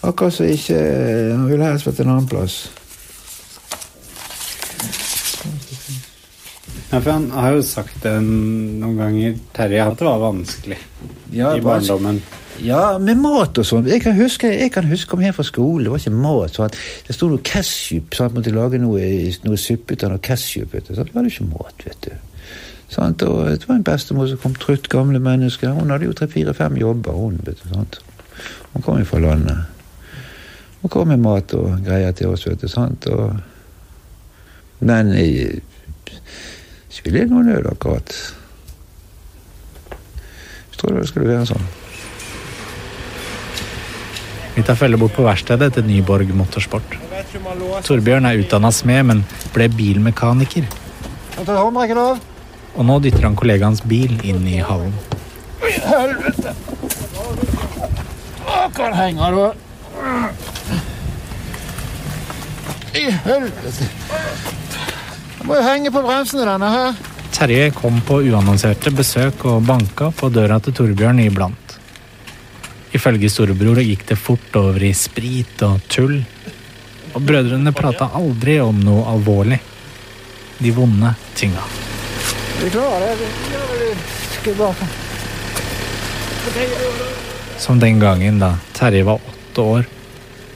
Akkurat 0.02 0.34
som 0.34 0.50
ikke 0.50 0.80
Han 0.80 1.46
ville 1.52 1.70
helst 1.70 1.86
vært 1.86 2.02
en 2.02 2.14
annen 2.16 2.30
plass. 2.32 2.58
Ja, 6.90 7.00
for 7.00 7.12
Han 7.12 7.30
har 7.32 7.54
jo 7.54 7.62
sagt 7.66 8.04
det 8.04 8.16
noen 8.26 8.98
ganger, 8.98 9.36
Terje, 9.54 9.84
at 9.86 10.00
det 10.00 10.08
var 10.08 10.22
vanskelig 10.24 10.78
Ja, 11.32 11.54
i 11.54 11.62
barndommen. 11.62 12.22
Ja, 12.60 12.98
med 13.00 13.22
mat 13.22 13.58
og 13.62 13.68
sånn. 13.68 13.86
Jeg 13.88 14.02
kan 14.04 14.18
huske 14.18 14.50
jeg 14.50 14.72
kan 14.74 14.88
huske 14.90 15.14
kom 15.14 15.22
hjem 15.24 15.36
fra 15.38 15.46
skole, 15.48 15.86
det 15.86 15.94
var 15.94 16.02
ikke 16.02 16.16
mat. 16.18 16.58
sånn 16.58 16.74
Det 17.08 17.16
sto 17.16 17.30
noe 17.30 17.44
ketsjup, 17.46 18.10
så 18.16 18.26
jeg 18.26 18.36
måtte 18.36 18.56
lage 18.56 18.82
noe, 18.82 19.06
noe 19.46 19.62
suppe 19.62 19.96
av 20.04 20.16
noe 20.16 20.24
ketsjup. 20.26 20.74
vet. 20.74 20.90
Så 20.90 21.06
det 21.06 21.16
var 21.16 21.24
jo 21.24 21.32
ikke 21.32 21.52
mat, 21.54 21.86
vet 21.86 22.10
du. 22.10 22.12
Sant? 22.90 23.24
Og 23.24 23.46
det 23.48 23.70
var 23.70 23.78
en 23.78 23.86
bestemor 23.86 24.28
som 24.28 24.42
kom 24.42 24.58
trutt, 24.58 24.90
gamle 24.90 25.22
mennesker. 25.22 25.78
Hun 25.78 25.94
hadde 25.94 26.10
jo 26.10 26.18
tre-fire-fem 26.18 26.78
jobber, 26.82 27.14
hun. 27.14 27.40
vet 27.46 27.62
du, 27.62 27.70
sant? 27.70 28.02
Hun 28.74 28.82
kom 28.82 28.98
jo 29.00 29.06
fra 29.06 29.22
landet. 29.24 29.58
Hun 30.82 30.90
kom 30.90 31.08
med 31.08 31.22
mat 31.22 31.54
og 31.54 31.84
greier 31.86 32.12
til 32.18 32.34
oss, 32.34 32.48
vet 32.48 32.62
du. 32.62 32.68
sant? 32.68 33.08
Og, 33.08 33.38
men 34.80 35.14
jeg 35.14 35.62
spiller 36.90 37.30
noen 37.30 37.52
øl, 37.54 37.68
akkurat. 37.72 38.16
Jeg 40.70 40.82
tror 40.82 40.96
det 40.98 41.08
skulle 41.10 41.30
være 41.30 41.46
sånn. 41.50 41.68
Vi 44.56 44.64
tar 44.68 44.76
følge 44.76 44.98
bort 45.00 45.14
på 45.16 45.24
verkstedet 45.24 45.72
til 45.76 45.86
Nyborg 45.88 46.32
Motorsport. 46.36 46.98
Torbjørn 47.86 48.28
er 48.28 48.42
utdanna 48.42 48.72
smed, 48.76 49.06
men 49.08 49.24
ble 49.56 49.70
bilmekaniker. 49.72 50.68
Og 52.76 52.86
nå 52.86 53.00
dytter 53.04 53.28
han 53.28 53.38
kollegaens 53.40 53.82
bil 53.88 54.18
inn 54.28 54.44
i 54.48 54.60
hallen. 54.64 54.94
Helvete! 55.64 56.56
Akkurat 58.50 58.96
henger, 58.98 59.38
da. 59.38 59.54
I 63.00 63.06
helvete. 63.26 63.90
Jeg 65.40 65.48
må 65.48 65.56
jo 65.56 65.64
henge 65.64 65.92
på 65.96 66.02
bremsen 66.04 66.42
i 66.44 66.48
denne 66.48 66.70
her. 66.74 66.98
Terje 67.32 67.70
kom 67.72 68.02
på 68.04 68.18
uannonserte 68.28 68.92
besøk 68.92 69.46
og 69.48 69.64
banka 69.64 70.10
på 70.12 70.28
døra 70.34 70.58
til 70.60 70.76
Torbjørn 70.76 71.22
iblant. 71.24 71.76
Ifølge 72.92 73.30
storebror 73.32 73.80
gikk 73.80 74.04
det 74.10 74.18
fort 74.20 74.58
over 74.60 74.84
i 74.84 74.92
sprit 74.98 75.62
og 75.64 75.80
tull. 75.88 76.18
Og 77.14 77.22
brødrene 77.24 77.72
prata 77.74 78.10
aldri 78.20 78.58
om 78.60 78.82
noe 78.84 79.06
alvorlig. 79.14 79.62
De 80.60 80.74
vonde 80.76 81.14
tinga. 81.40 81.64
Vi? 82.60 82.70
Det 82.74 82.84
vi. 86.68 87.08
Som 87.58 87.80
den 87.80 88.04
gangen 88.04 88.44
da 88.44 88.54
Terje 88.76 89.08
var 89.08 89.24
åtte 89.24 89.62
år, 89.78 89.90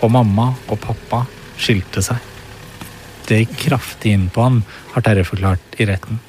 og 0.03 0.11
mamma 0.11 0.51
og 0.67 0.79
pappa 0.83 1.23
skilte 1.55 2.03
seg. 2.03 2.32
Det 3.27 3.45
kraftig 3.57 4.13
inn 4.13 4.29
på 4.33 4.43
han, 4.43 4.61
har 4.93 5.05
Terje 5.05 5.25
forklart 5.27 5.77
i 5.79 5.87
retten. 5.89 6.19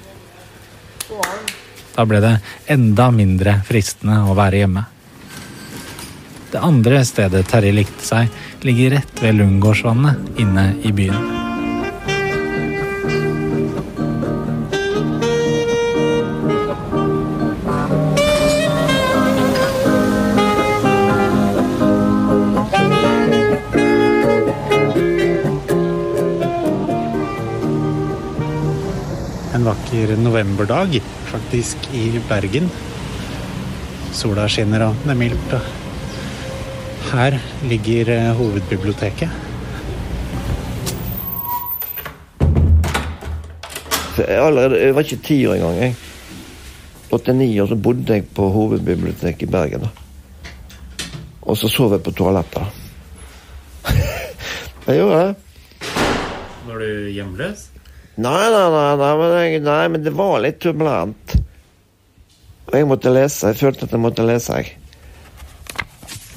Da 1.94 2.04
ble 2.08 2.20
det 2.22 2.34
enda 2.70 3.10
mindre 3.14 3.60
fristende 3.66 4.22
å 4.26 4.34
være 4.38 4.64
hjemme. 4.64 4.84
Det 6.54 6.62
andre 6.62 7.00
stedet 7.06 7.46
Terje 7.50 7.74
likte 7.74 8.06
seg, 8.06 8.30
ligger 8.66 8.98
rett 8.98 9.22
ved 9.22 9.40
Lungårdsvannet 9.40 10.38
inne 10.42 10.70
i 10.82 10.94
byen. 10.94 11.43
Novemberdag, 30.34 31.00
faktisk 31.30 31.78
i 31.94 32.20
Bergen. 32.28 32.64
Sola 34.10 34.48
skinner 34.50 34.82
og 34.88 34.96
det 35.04 35.12
er 35.12 35.18
mildt. 35.18 35.52
og 35.54 37.12
Her 37.12 37.36
ligger 37.70 38.08
eh, 38.10 38.30
hovedbiblioteket. 38.34 39.30
Allerede, 44.26 44.80
jeg 44.80 44.94
var 44.94 45.06
ikke 45.06 45.22
ti 45.22 45.46
år 45.46 45.54
engang. 45.54 45.78
jeg. 45.78 45.94
89 47.12 47.60
år 47.60 47.66
så 47.66 47.76
bodde 47.76 48.12
jeg 48.12 48.26
på 48.34 48.48
hovedbiblioteket 48.48 49.42
i 49.42 49.50
Bergen. 49.50 49.80
da. 49.80 49.88
Og 51.42 51.56
så 51.56 51.68
sov 51.68 51.92
jeg 51.92 52.02
på 52.02 52.10
toalettet. 52.10 52.66
jeg 54.86 54.96
gjorde 54.98 55.22
det. 55.28 55.34
Var 56.66 56.78
du 56.78 57.10
hjemløs? 57.10 57.68
Nei, 58.14 58.46
nei, 58.50 58.70
nei, 58.70 58.96
nei, 59.00 59.12
men, 59.18 59.32
jeg, 59.40 59.62
nei, 59.66 59.84
men 59.90 60.04
det 60.04 60.12
var 60.14 60.38
litt 60.44 60.60
turbulent. 60.62 61.34
Og 62.68 62.76
jeg 62.78 62.86
måtte 62.86 63.10
lese. 63.10 63.50
Jeg 63.50 63.58
følte 63.58 63.88
at 63.88 63.94
jeg 63.96 64.02
måtte 64.02 64.26
lese. 64.26 64.60
jeg. 64.60 64.76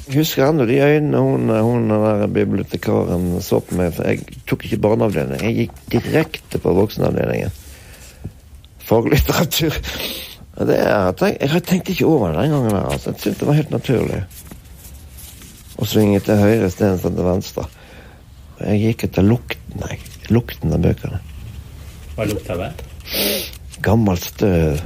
Husker 0.07 0.47
ennå 0.47 0.65
de 0.65 0.79
øynene 0.81 1.21
hun, 1.21 1.49
hun 1.51 1.91
der 1.91 2.25
bibliotekaren 2.31 3.29
så 3.43 3.59
på 3.61 3.77
meg. 3.77 3.99
Jeg 4.01 4.41
tok 4.49 4.65
ikke 4.65 4.81
barneavdelingen. 4.87 5.45
Jeg 5.45 5.67
gikk 5.67 5.85
direkte 5.97 6.61
på 6.63 6.73
voksenavdelingen. 6.79 7.53
Faglitteratur. 8.87 9.77
Det, 10.57 10.77
jeg, 10.81 11.15
tenk, 11.19 11.41
jeg 11.43 11.63
tenkte 11.67 11.93
ikke 11.93 12.09
over 12.09 12.31
det 12.33 12.47
den 12.47 12.55
gangen. 12.55 12.73
der, 12.73 12.89
altså. 12.89 13.13
Jeg 13.13 13.21
syntes 13.21 13.39
det 13.43 13.51
var 13.51 13.59
helt 13.59 13.73
naturlig. 13.75 14.21
Å 15.77 15.85
svinge 15.85 16.25
til 16.25 16.41
høyre 16.41 16.71
istedenfor 16.71 17.13
til 17.13 17.27
venstre. 17.27 17.69
Jeg 18.63 18.85
gikk 18.87 19.09
etter 19.11 19.27
lukten. 19.27 19.89
jeg. 19.91 20.01
Lukten 20.33 20.73
av 20.73 20.81
bøkene. 20.81 21.21
Hva 22.17 22.25
lukta 22.25 22.55
det? 22.57 22.71
Gammelt 23.85 24.23
støv. 24.25 24.79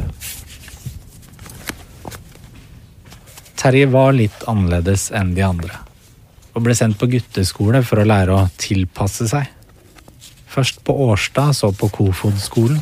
Terje 3.61 3.88
var 3.93 4.11
litt 4.17 4.43
annerledes 4.51 5.05
enn 5.15 5.31
de 5.38 5.45
andre, 5.45 5.77
og 6.51 6.65
ble 6.65 6.75
sendt 6.75 7.00
på 7.00 7.07
gutteskole 7.13 7.83
for 7.88 8.01
å 8.01 8.07
lære 8.09 8.35
å 8.35 8.50
tilpasse 8.59 9.29
seg. 9.31 9.47
Først 10.51 10.83
på 10.83 10.97
Årstad, 11.07 11.55
så 11.55 11.71
på 11.71 11.88
Kofod-skolen. 11.95 12.81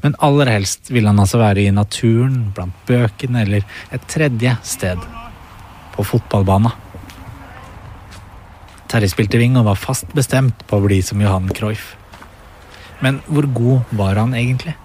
Men 0.00 0.16
aller 0.24 0.48
helst 0.54 0.88
ville 0.88 1.12
han 1.12 1.20
altså 1.20 1.42
være 1.42 1.66
i 1.66 1.76
naturen, 1.76 2.46
blant 2.56 2.80
bøkene 2.88 3.44
eller 3.44 3.68
et 3.92 4.08
tredje 4.08 4.56
sted. 4.64 5.04
På 5.92 6.06
fotballbana. 6.14 6.72
Terje 8.88 9.12
spilte 9.12 9.42
wing 9.42 9.60
og 9.60 9.68
var 9.68 9.76
fast 9.84 10.16
bestemt 10.16 10.64
på 10.64 10.80
å 10.80 10.86
bli 10.88 11.02
som 11.04 11.20
Johan 11.20 11.52
Cruyff. 11.52 11.98
Men 13.00 13.20
hvor 13.26 13.48
god 13.56 13.94
var 13.96 14.20
han 14.20 14.34
egentlig? 14.36 14.76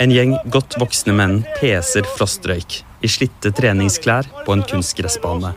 En 0.00 0.12
gjeng 0.14 0.36
godt 0.48 0.78
voksne 0.80 1.12
menn 1.16 1.40
peser 1.58 2.06
frostrøyk 2.16 2.80
i 3.04 3.08
slitte 3.10 3.52
treningsklær 3.56 4.28
på 4.46 4.54
en 4.54 4.62
kunstgressbane. 4.64 5.52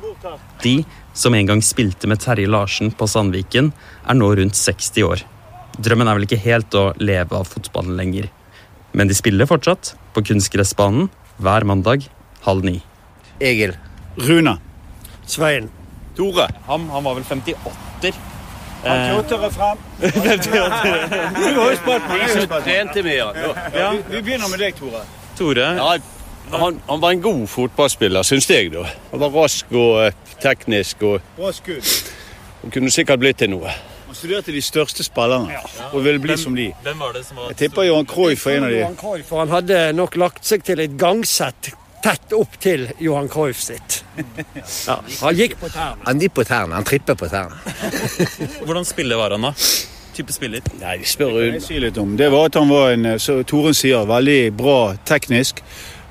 De 0.63 0.81
som 1.13 1.35
en 1.35 1.47
gang 1.47 1.61
spilte 1.63 2.09
med 2.09 2.19
Terje 2.23 2.49
Larsen 2.49 2.91
på 2.91 3.07
Sandviken, 3.07 3.71
er 4.07 4.17
nå 4.17 4.31
rundt 4.35 4.57
60 4.57 5.05
år. 5.05 5.23
Drømmen 5.77 6.09
er 6.09 6.17
vel 6.17 6.27
ikke 6.27 6.41
helt 6.43 6.75
å 6.77 6.85
leve 7.01 7.37
av 7.37 7.49
fotballen 7.49 7.95
lenger. 7.99 8.29
Men 8.93 9.09
de 9.09 9.17
spiller 9.17 9.49
fortsatt 9.49 9.93
på 10.13 10.25
kunstgressbanen 10.25 11.09
hver 11.41 11.65
mandag 11.69 12.07
halv 12.45 12.65
ni. 12.65 12.79
Egil. 13.41 13.77
Rune. 14.27 14.57
Svein. 15.25 15.69
Tore. 16.17 16.49
Han, 16.67 16.89
han 16.93 17.05
var 17.05 17.17
vel 17.17 17.25
58-er. 17.25 18.32
Tjåtere 18.83 19.49
frem. 19.51 19.77
Du 20.43 21.59
har 21.59 21.69
jo 21.71 21.77
spart 21.77 22.65
trente 22.65 23.03
mye. 23.05 23.15
Ja. 23.15 23.53
Ja, 23.75 23.91
vi 24.09 24.21
begynner 24.21 24.49
med 24.51 24.59
deg, 24.59 24.75
Tore. 24.79 25.03
Tore, 25.37 25.69
Ja, 25.77 25.93
han, 26.59 26.81
han 26.89 26.99
var 27.01 27.11
en 27.15 27.21
god 27.23 27.47
fotballspiller, 27.47 28.23
syns 28.27 28.49
jeg. 28.51 28.71
da. 28.73 28.83
Han 29.13 29.19
var 29.23 29.31
rask 29.33 29.71
og 29.71 30.01
eh, 30.05 30.13
teknisk 30.43 31.01
og, 31.07 31.21
Bra 31.37 31.51
skudd. 31.55 31.87
og 32.63 32.71
kunne 32.75 32.91
sikkert 32.91 33.19
blitt 33.23 33.39
til 33.39 33.49
noe. 33.55 33.71
Han 34.07 34.17
studerte 34.19 34.51
de 34.53 34.61
største 34.61 35.03
spillerne 35.07 35.55
og 35.93 36.03
ville 36.05 36.19
bli 36.21 36.35
som 36.37 36.53
de. 36.55 36.67
Hvem 36.83 36.99
var 37.01 37.15
det 37.15 37.23
som 37.25 37.39
var 37.39 37.47
Jeg 37.53 37.57
tipper 37.63 37.87
Johan 37.87 38.05
Cruyff 38.05 38.45
var 38.45 38.59
en 38.59 38.67
av 38.67 38.75
de. 38.75 38.81
Johan 38.83 38.99
Cruyff, 38.99 39.25
for 39.31 39.39
han 39.45 39.49
hadde 39.55 39.79
nok 39.97 40.19
lagt 40.21 40.45
seg 40.45 40.61
til 40.67 40.83
et 40.83 40.93
gangsett 40.99 41.71
tett 42.03 42.33
opp 42.35 42.57
til 42.61 42.89
Johan 42.99 43.29
Cruyff 43.31 43.61
sitt. 43.63 44.01
Ja, 44.87 44.99
han 45.21 45.37
gikk 45.37 45.55
på 45.59 45.69
tærne. 45.71 46.03
Han 46.05 46.19
gikk 46.21 46.35
på 46.37 46.43
tærne. 46.47 46.75
Han 46.77 46.85
trippet 46.87 47.19
på 47.19 47.29
tærne. 47.31 47.57
Hvordan 48.67 48.85
spiller 48.85 49.19
var 49.19 49.35
han, 49.35 49.47
da? 49.47 49.53
Type 50.13 50.35
spiller? 50.35 50.61
Nei, 50.77 50.97
de 51.01 51.07
spør 51.09 51.39
Det 51.39 51.47
jeg 51.55 51.63
sier 51.65 51.85
litt 51.87 51.97
om, 51.97 52.13
det 52.19 52.27
var 52.29 52.51
at 52.51 52.59
han 52.59 52.69
var 52.69 52.91
en, 52.93 53.15
så 53.19 53.39
Toren 53.49 53.73
sier, 53.77 54.05
veldig 54.09 54.41
bra 54.57 54.77
teknisk. 55.09 55.63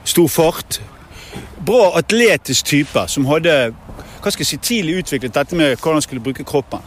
Stor 0.08 0.30
fart. 0.32 0.80
Bra 1.62 1.92
atletisk 2.00 2.66
type 2.72 3.06
som 3.08 3.28
hadde 3.30 3.54
hva 4.22 4.30
skal 4.30 4.44
jeg 4.44 4.50
si, 4.52 4.58
tidlig 4.62 5.00
utviklet 5.02 5.34
dette 5.34 5.58
med 5.58 5.76
hvordan 5.76 5.98
han 5.98 6.04
skulle 6.04 6.22
bruke 6.22 6.46
kroppen. 6.46 6.82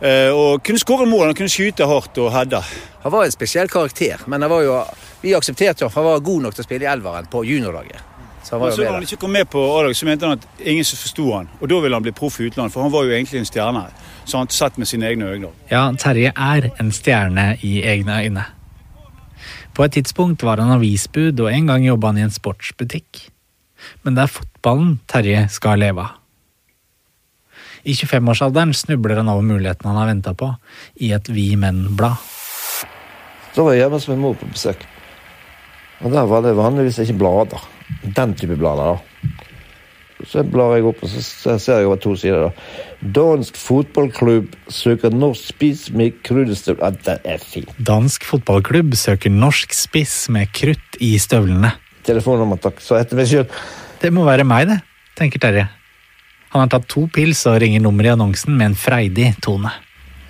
Eh, 0.00 0.30
og 0.32 0.62
kunne 0.64 0.80
skåre 0.80 1.08
mål, 1.10 1.26
han 1.30 1.36
kunne 1.36 1.52
skyte 1.52 1.88
hardt 1.88 2.20
og 2.22 2.30
heade. 2.32 2.60
Han 3.02 3.12
var 3.12 3.26
en 3.26 3.34
spesiell 3.34 3.68
karakter, 3.68 4.22
men 4.26 4.44
han 4.44 4.52
var 4.52 4.64
jo, 4.64 4.78
vi 5.20 5.34
aksepterte 5.36 5.84
jo 5.84 5.90
at 5.90 5.98
han 5.98 6.06
var 6.06 6.24
god 6.24 6.46
nok 6.46 6.56
til 6.56 6.64
å 6.64 6.68
spille 6.68 6.86
i 6.86 6.92
elveren 6.92 7.28
på 7.30 7.42
juniorlaget. 7.48 8.07
Så 8.48 8.54
han 8.54 8.60
var 8.62 8.70
så 8.70 8.80
jo 8.80 8.84
når 8.84 8.94
med 8.94 8.96
han 8.96 9.04
ikke 9.04 9.20
kom 9.20 9.34
med 9.36 9.48
på 9.52 9.60
A-lag, 9.60 9.96
så 9.96 10.06
mente 10.08 10.24
han 10.24 10.38
at 10.38 10.60
ingen 10.64 10.86
som 10.88 10.96
forsto 10.96 11.24
han. 11.34 11.48
Og 11.60 11.68
da 11.68 11.80
ville 11.84 11.98
han 11.98 12.04
bli 12.06 12.14
proff 12.16 12.38
i 12.40 12.46
utlandet, 12.48 12.72
for 12.72 12.80
han 12.86 12.94
var 12.94 13.04
jo 13.04 13.12
egentlig 13.12 13.42
en 13.42 13.48
stjerne. 13.50 13.82
Så 14.24 14.40
han 14.40 14.48
satt 14.48 14.78
med 14.80 14.88
sine 14.88 15.04
egne 15.04 15.28
øyne. 15.28 15.50
Ja, 15.68 15.82
Terje 16.00 16.32
er 16.32 16.70
en 16.80 16.92
stjerne 16.96 17.44
i 17.60 17.74
egne 17.84 18.16
øyne. 18.24 18.46
På 19.76 19.84
et 19.84 19.98
tidspunkt 19.98 20.46
var 20.48 20.64
han 20.64 20.72
avisbud, 20.78 21.44
og 21.44 21.52
en 21.52 21.68
gang 21.68 21.84
jobba 21.84 22.14
han 22.14 22.22
i 22.22 22.24
en 22.24 22.32
sportsbutikk. 22.32 23.26
Men 24.02 24.16
det 24.16 24.24
er 24.24 24.34
fotballen 24.38 24.98
Terje 25.12 25.44
skal 25.52 25.84
leve 25.84 26.08
av. 26.08 26.16
I 27.84 27.92
25-årsalderen 27.92 28.72
snubler 28.72 29.20
han 29.20 29.28
over 29.28 29.44
muligheten 29.44 29.92
han 29.92 30.00
har 30.00 30.08
venta 30.08 30.32
på, 30.32 30.54
i 31.04 31.12
et 31.12 31.28
Vi 31.28 31.50
Menn-blad. 31.56 32.16
Da 33.54 33.60
var 33.60 33.76
jeg 33.76 33.84
hjemme 33.84 34.00
hos 34.00 34.08
min 34.08 34.24
mor 34.24 34.40
på 34.40 34.48
besøk. 34.48 34.88
Og 36.00 36.12
der 36.16 36.24
var 36.32 36.48
det 36.48 36.56
vanligvis 36.56 37.04
ikke 37.04 37.20
blader. 37.20 37.74
Den 38.16 38.34
type 38.38 38.56
blader, 38.58 38.96
da. 38.96 39.44
Så 40.26 40.42
blar 40.42 40.74
jeg 40.74 40.86
opp, 40.88 41.02
og 41.06 41.10
så 41.12 41.54
ser 41.62 41.78
jeg 41.78 41.86
over 41.86 42.00
to 42.02 42.16
sider. 42.18 42.48
da. 42.48 42.50
Dansk 43.14 43.56
fotballklubb 43.56 44.56
søker 44.74 45.14
norsk 45.14 45.52
spiss 45.52 45.84
med 45.94 46.16
krudestøvler. 46.26 46.82
Ja, 46.82 46.90
det 46.90 47.34
er 47.36 47.38
fint. 47.42 47.70
Dansk 47.78 48.26
fotballklubb 48.26 48.96
søker 48.98 49.30
norsk 49.30 49.76
spiss 49.76 50.26
med 50.34 50.50
krutt 50.52 50.98
i 51.00 51.14
støvlene. 51.22 51.70
Telefonnummer, 52.08 52.58
takk. 52.58 52.82
Så 52.82 52.98
etter 52.98 53.18
meg 53.18 53.30
sjøl. 53.30 53.46
Det 54.02 54.10
må 54.14 54.26
være 54.26 54.46
meg, 54.46 54.72
det, 54.72 54.80
tenker 55.18 55.42
Terje. 55.42 55.68
Han 56.50 56.64
har 56.64 56.72
tatt 56.72 56.88
to 56.90 57.04
pils 57.12 57.44
og 57.46 57.60
ringer 57.62 57.82
nummeret 57.84 58.10
i 58.10 58.16
annonsen 58.16 58.56
med 58.56 58.72
en 58.72 58.78
freidig 58.78 59.34
tone. 59.44 59.70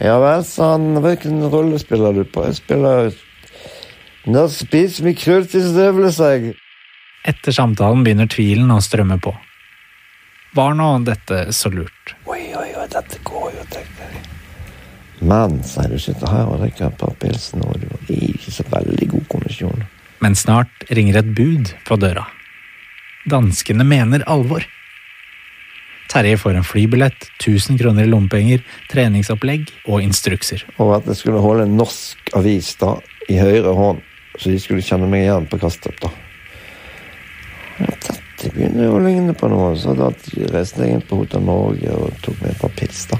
Ja 0.02 0.18
vel, 0.22 0.44
sa 0.46 0.74
han. 0.74 0.98
Hvilken 1.02 1.40
rolle 1.48 1.78
spiller 1.80 2.12
du 2.12 2.24
på? 2.28 2.44
Jeg 2.44 2.60
spiller 2.60 3.12
norsk 4.28 4.66
spiss 4.66 5.00
med 5.04 5.16
krutt 5.18 5.54
i 5.56 5.62
støvlene, 5.64 6.12
sa 6.12 6.34
jeg. 6.34 6.58
Etter 7.26 7.52
samtalen 7.52 8.04
begynner 8.06 8.28
tvilen 8.30 8.70
å 8.70 8.80
strømme 8.82 9.18
på. 9.22 9.34
Var 10.56 10.74
nå 10.78 10.88
dette 11.04 11.52
så 11.52 11.70
lurt? 11.72 12.14
Oi, 12.30 12.54
oi, 12.56 12.70
oi, 12.78 12.86
dette 12.92 13.20
går 13.26 13.50
jo, 13.52 13.66
tenkte 13.74 14.06
jeg. 14.06 14.22
Men, 15.18 15.58
sier 15.66 15.90
du, 15.90 15.98
sitter 16.00 16.30
her 16.30 16.48
og 16.48 16.62
drikker 16.62 16.88
et 16.88 16.98
par 17.00 17.14
pils 17.20 17.50
nå, 17.58 17.68
du 17.82 17.88
er 18.14 18.24
ikke 18.30 18.54
så 18.54 18.64
veldig 18.70 19.08
god 19.12 19.28
kondisjon. 19.34 19.86
Men 20.22 20.38
snart 20.38 20.86
ringer 20.94 21.20
et 21.20 21.30
bud 21.36 21.74
på 21.86 21.98
døra. 22.00 22.24
Danskene 23.28 23.84
mener 23.84 24.24
alvor. 24.30 24.64
Terje 26.08 26.38
får 26.40 26.56
en 26.56 26.64
flybillett, 26.64 27.28
1000 27.36 27.76
kroner 27.82 28.06
i 28.06 28.08
lommepenger, 28.08 28.62
treningsopplegg 28.88 29.68
og 29.90 30.00
instrukser. 30.06 30.64
Og 30.80 30.94
at 30.96 31.10
jeg 31.10 31.20
skulle 31.20 31.42
holde 31.44 31.66
en 31.68 31.76
norsk 31.76 32.32
avis 32.38 32.72
da, 32.80 32.94
i 33.28 33.36
høyre 33.36 33.74
hånd, 33.76 34.00
så 34.38 34.54
de 34.54 34.62
skulle 34.62 34.86
kjenne 34.86 35.10
meg 35.10 35.26
igjen 35.26 35.50
på 35.50 35.60
kastet. 35.60 35.98
da. 36.00 36.08
Dette 37.78 38.50
begynner 38.54 38.88
jo 38.88 38.96
å 38.96 39.02
ligne 39.02 39.34
på 39.38 39.50
noe, 39.50 39.72
så 39.78 39.94
da 39.98 40.10
reiste 40.52 40.82
jeg 40.82 40.96
inn 40.96 41.04
på 41.06 41.20
Hotell 41.20 41.44
Norge 41.46 41.94
og 41.94 42.16
tok 42.24 42.40
med 42.42 42.52
et 42.52 42.60
par 42.60 42.74
pils. 42.78 43.04
da. 43.10 43.18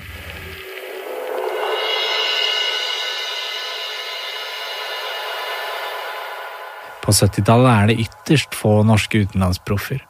På 7.09 7.15
70-tallet 7.17 7.73
er 7.73 7.87
det 7.89 8.03
ytterst 8.05 8.57
få 8.59 8.83
norske 8.85 9.23
utenlandsproffer, 9.25 10.03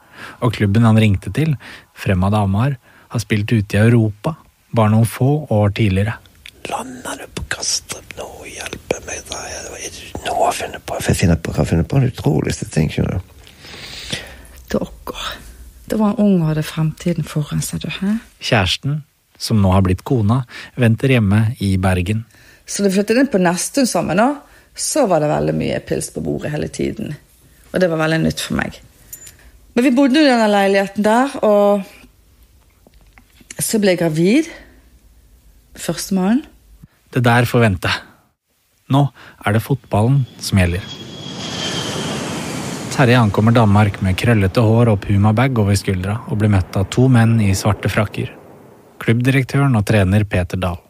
og 0.43 0.57
klubben 0.57 0.89
han 0.89 0.99
ringte 0.99 1.31
til, 1.31 1.55
Fremad 1.95 2.35
Hamar, 2.35 2.75
har 3.09 3.23
spilt 3.23 3.53
ute 3.53 3.77
i 3.77 3.85
Europa 3.85 4.35
bare 4.75 4.93
noen 4.93 5.07
få 5.09 5.31
år 5.55 5.73
tidligere. 5.79 6.19
Lander 6.69 7.23
du 7.23 7.29
på 7.39 7.47
Kastrup 7.55 8.17
nå? 8.19 8.27
Hjelpe 8.51 8.99
meg, 9.07 9.23
da. 9.31 9.41
Nå 10.27 10.35
har 10.43 10.57
funnet 10.59 10.85
på? 10.85 10.99
Jeg 11.07 11.21
finner 11.23 11.39
på, 11.39 11.55
jeg 11.55 11.63
har 11.63 11.71
funnet 11.71 11.89
på 11.89 12.01
den 12.01 12.11
utroligste 12.13 12.69
ting, 12.75 12.91
skjønner 12.93 13.21
du. 13.21 13.38
Dere. 14.73 15.29
Det 15.89 15.97
var 15.97 16.13
en 16.13 16.25
ung 16.25 16.43
og 16.43 16.51
hadde 16.51 16.67
fremtiden 16.67 17.25
foran 17.25 17.63
seg, 17.65 17.87
du. 17.87 17.91
Kjæresten, 18.45 19.03
som 19.41 19.63
nå 19.63 19.73
har 19.73 19.85
blitt 19.87 20.05
kona, 20.09 20.43
venter 20.77 21.15
hjemme 21.15 21.55
i 21.65 21.77
Bergen. 21.81 22.27
Så 22.69 22.85
da 22.85 22.91
vi 22.91 22.99
flyttet 22.99 23.23
inn 23.23 23.31
på 23.33 23.41
Nesttun 23.41 23.89
sammen, 23.89 24.21
da, 24.21 24.35
så 24.79 25.07
var 25.09 25.25
det 25.25 25.31
veldig 25.33 25.57
mye 25.57 25.81
pils 25.89 26.11
på 26.13 26.23
bordet 26.25 26.53
hele 26.53 26.69
tiden. 26.69 27.17
Og 27.73 27.81
det 27.81 27.89
var 27.89 28.03
veldig 28.05 28.21
nytt 28.27 28.45
for 28.45 28.59
meg. 28.61 28.77
Men 29.75 29.87
vi 29.87 29.95
bodde 29.97 30.21
i 30.21 30.29
denne 30.29 30.51
leiligheten 30.53 31.07
der, 31.07 31.39
og 31.47 31.83
så 33.59 33.81
ble 33.81 33.95
jeg 33.95 34.03
gravid. 34.05 34.53
Førstemann. 35.79 36.45
Det 37.15 37.25
der 37.25 37.49
får 37.49 37.65
vente. 37.65 37.93
Nå 38.93 39.07
er 39.47 39.57
det 39.57 39.65
fotballen 39.65 40.25
som 40.43 40.61
gjelder. 40.61 41.08
Terje 42.99 43.15
ankommer 43.15 43.55
Danmark 43.55 44.01
med 44.03 44.17
krøllete 44.19 44.59
hår 44.59 44.89
og 44.91 45.05
pumabag 45.05 45.55
over 45.63 45.77
skuldra 45.79 46.17
og 46.27 46.41
blir 46.41 46.51
møtt 46.51 46.75
av 46.81 46.89
to 46.91 47.05
menn 47.07 47.37
i 47.39 47.53
svarte 47.55 47.87
frakker. 47.87 48.33
Klubbdirektøren 48.99 49.79
og 49.79 49.85
trener 49.87 50.25
Peter 50.27 50.59
Dahl. 50.59 50.81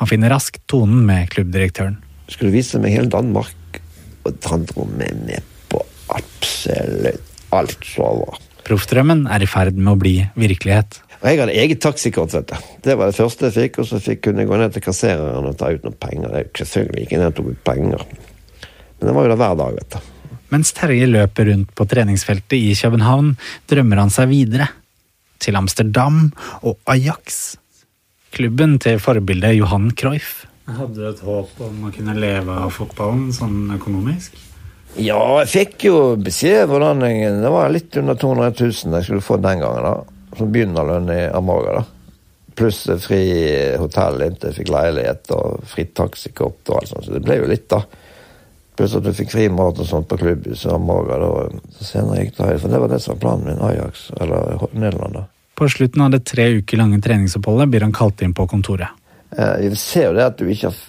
Han 0.00 0.08
finner 0.08 0.32
raskt 0.32 0.62
tonen 0.72 1.02
med 1.04 1.28
klubbdirektøren. 1.34 1.98
Skulle 2.32 2.54
vise 2.54 2.80
meg 2.80 2.96
hele 2.96 3.12
Danmark, 3.12 3.82
og 4.24 4.48
han 4.48 4.64
dro 4.72 4.88
meg 4.94 5.12
med 5.28 5.52
på 5.68 5.82
absolutt 6.16 7.44
alt 7.52 7.84
som 7.84 8.22
var. 8.22 8.40
Proffdrømmen 8.64 9.28
er 9.28 9.44
i 9.44 9.52
ferd 9.58 9.76
med 9.76 9.92
å 9.92 10.00
bli 10.06 10.16
virkelighet. 10.40 11.02
Og 11.20 11.28
jeg 11.28 11.44
hadde 11.44 11.60
eget 11.66 11.84
taxikort, 11.84 12.32
vet 12.32 12.48
du. 12.48 12.74
Det 12.88 12.96
var 12.96 13.12
det 13.12 13.20
første 13.20 13.50
jeg 13.50 13.58
fikk, 13.60 13.82
og 13.84 13.92
så 13.92 14.00
fikk 14.08 14.24
kunne 14.30 14.46
jeg 14.46 14.54
gå 14.54 14.64
ned 14.64 14.72
til 14.72 14.88
kassereren 14.88 15.52
og 15.52 15.60
ta 15.60 15.68
ut 15.68 15.84
noen 15.84 16.00
penger. 16.00 16.32
Jeg 16.32 16.48
gikk 16.48 16.64
selvfølgelig 16.64 17.08
ikke 17.10 17.20
ned 17.20 17.30
og 17.34 17.40
tok 17.42 17.52
ut 17.52 17.64
penger. 17.74 18.10
Men 18.96 19.10
det 19.10 19.18
var 19.20 19.26
jo 19.26 19.36
det 19.36 19.42
hver 19.44 19.64
dag, 19.66 19.82
vet 19.84 20.00
du. 20.00 20.12
Mens 20.54 20.72
Terje 20.76 21.08
løper 21.10 21.50
rundt 21.50 21.72
på 21.74 21.86
treningsfeltet 21.90 22.58
i 22.58 22.74
København, 22.78 23.34
drømmer 23.70 24.04
han 24.04 24.12
seg 24.14 24.30
videre. 24.30 24.68
Til 25.42 25.58
Amsterdam 25.58 26.30
og 26.62 26.78
Ajax. 26.88 27.56
Klubben 28.36 28.78
til 28.82 29.00
forbildet 29.02 29.56
Johan 29.58 29.90
Cruyff. 29.96 30.44
Hadde 30.66 30.98
du 30.98 31.06
et 31.06 31.22
håp 31.22 31.60
om 31.62 31.86
å 31.86 31.92
kunne 31.94 32.16
leve 32.18 32.54
av 32.66 32.72
fotballen 32.74 33.28
sånn 33.34 33.74
økonomisk? 33.76 34.34
Ja, 34.96 35.20
jeg 35.42 35.50
fikk 35.52 35.86
jo 35.90 35.96
beskjed 36.16 36.70
hvordan 36.70 37.02
jeg 37.04 37.34
Det 37.42 37.50
var 37.52 37.68
litt 37.72 37.98
under 38.00 38.16
200 38.16 38.54
000 38.56 38.96
jeg 38.96 39.06
skulle 39.06 39.24
få 39.24 39.36
den 39.42 39.60
gangen, 39.60 39.84
da. 39.84 40.32
Som 40.38 40.50
begynnerlønn 40.52 41.12
i 41.12 41.20
Amaga. 41.36 41.80
da. 41.80 41.84
Pluss 42.56 42.82
fri 43.04 43.20
hotell 43.76 44.22
inntil 44.24 44.50
jeg 44.50 44.58
fikk 44.62 44.72
leilighet, 44.72 45.30
og 45.36 45.66
fritt 45.68 45.92
taxikort 45.96 46.70
og 46.70 46.80
alt 46.80 46.92
sånt. 46.92 47.06
Så 47.06 47.14
det 47.14 47.22
ble 47.26 47.38
jo 47.42 47.50
litt, 47.50 47.68
da. 47.72 47.82
Pluss 48.76 48.94
at 48.96 49.06
du 49.06 49.12
fikk 49.16 49.30
fri 49.32 49.46
mat 49.48 49.78
og 49.80 49.88
sånt 49.88 50.08
på 50.10 50.18
klubbhuset 50.20 50.68
om 50.72 50.84
morgenen. 50.88 51.62
Så 51.78 51.88
senere 51.94 52.24
gikk 52.24 52.36
det 52.36 52.58
For 52.60 52.72
det 52.72 52.80
var 52.82 52.92
det 52.92 53.00
som 53.04 53.14
var 53.14 53.22
planen 53.22 53.48
min. 53.48 53.62
Ajax, 53.64 54.10
eller 54.20 54.66
Nederland, 54.72 55.16
da. 55.16 55.24
På 55.56 55.68
slutten 55.72 56.02
av 56.04 56.10
det 56.12 56.24
tre 56.28 56.50
uker 56.58 56.76
lange 56.76 57.00
treningsoppholdet 57.00 57.70
blir 57.72 57.86
han 57.86 57.94
kalt 57.96 58.20
inn 58.22 58.34
på 58.36 58.44
kontoret. 58.50 58.92
Eh, 59.32 59.68
Vi 59.70 59.76
ser 59.80 60.10
jo 60.10 60.16
det 60.18 60.26
at 60.26 60.36
du 60.36 60.44
ikke 60.52 60.68
har 60.68 60.82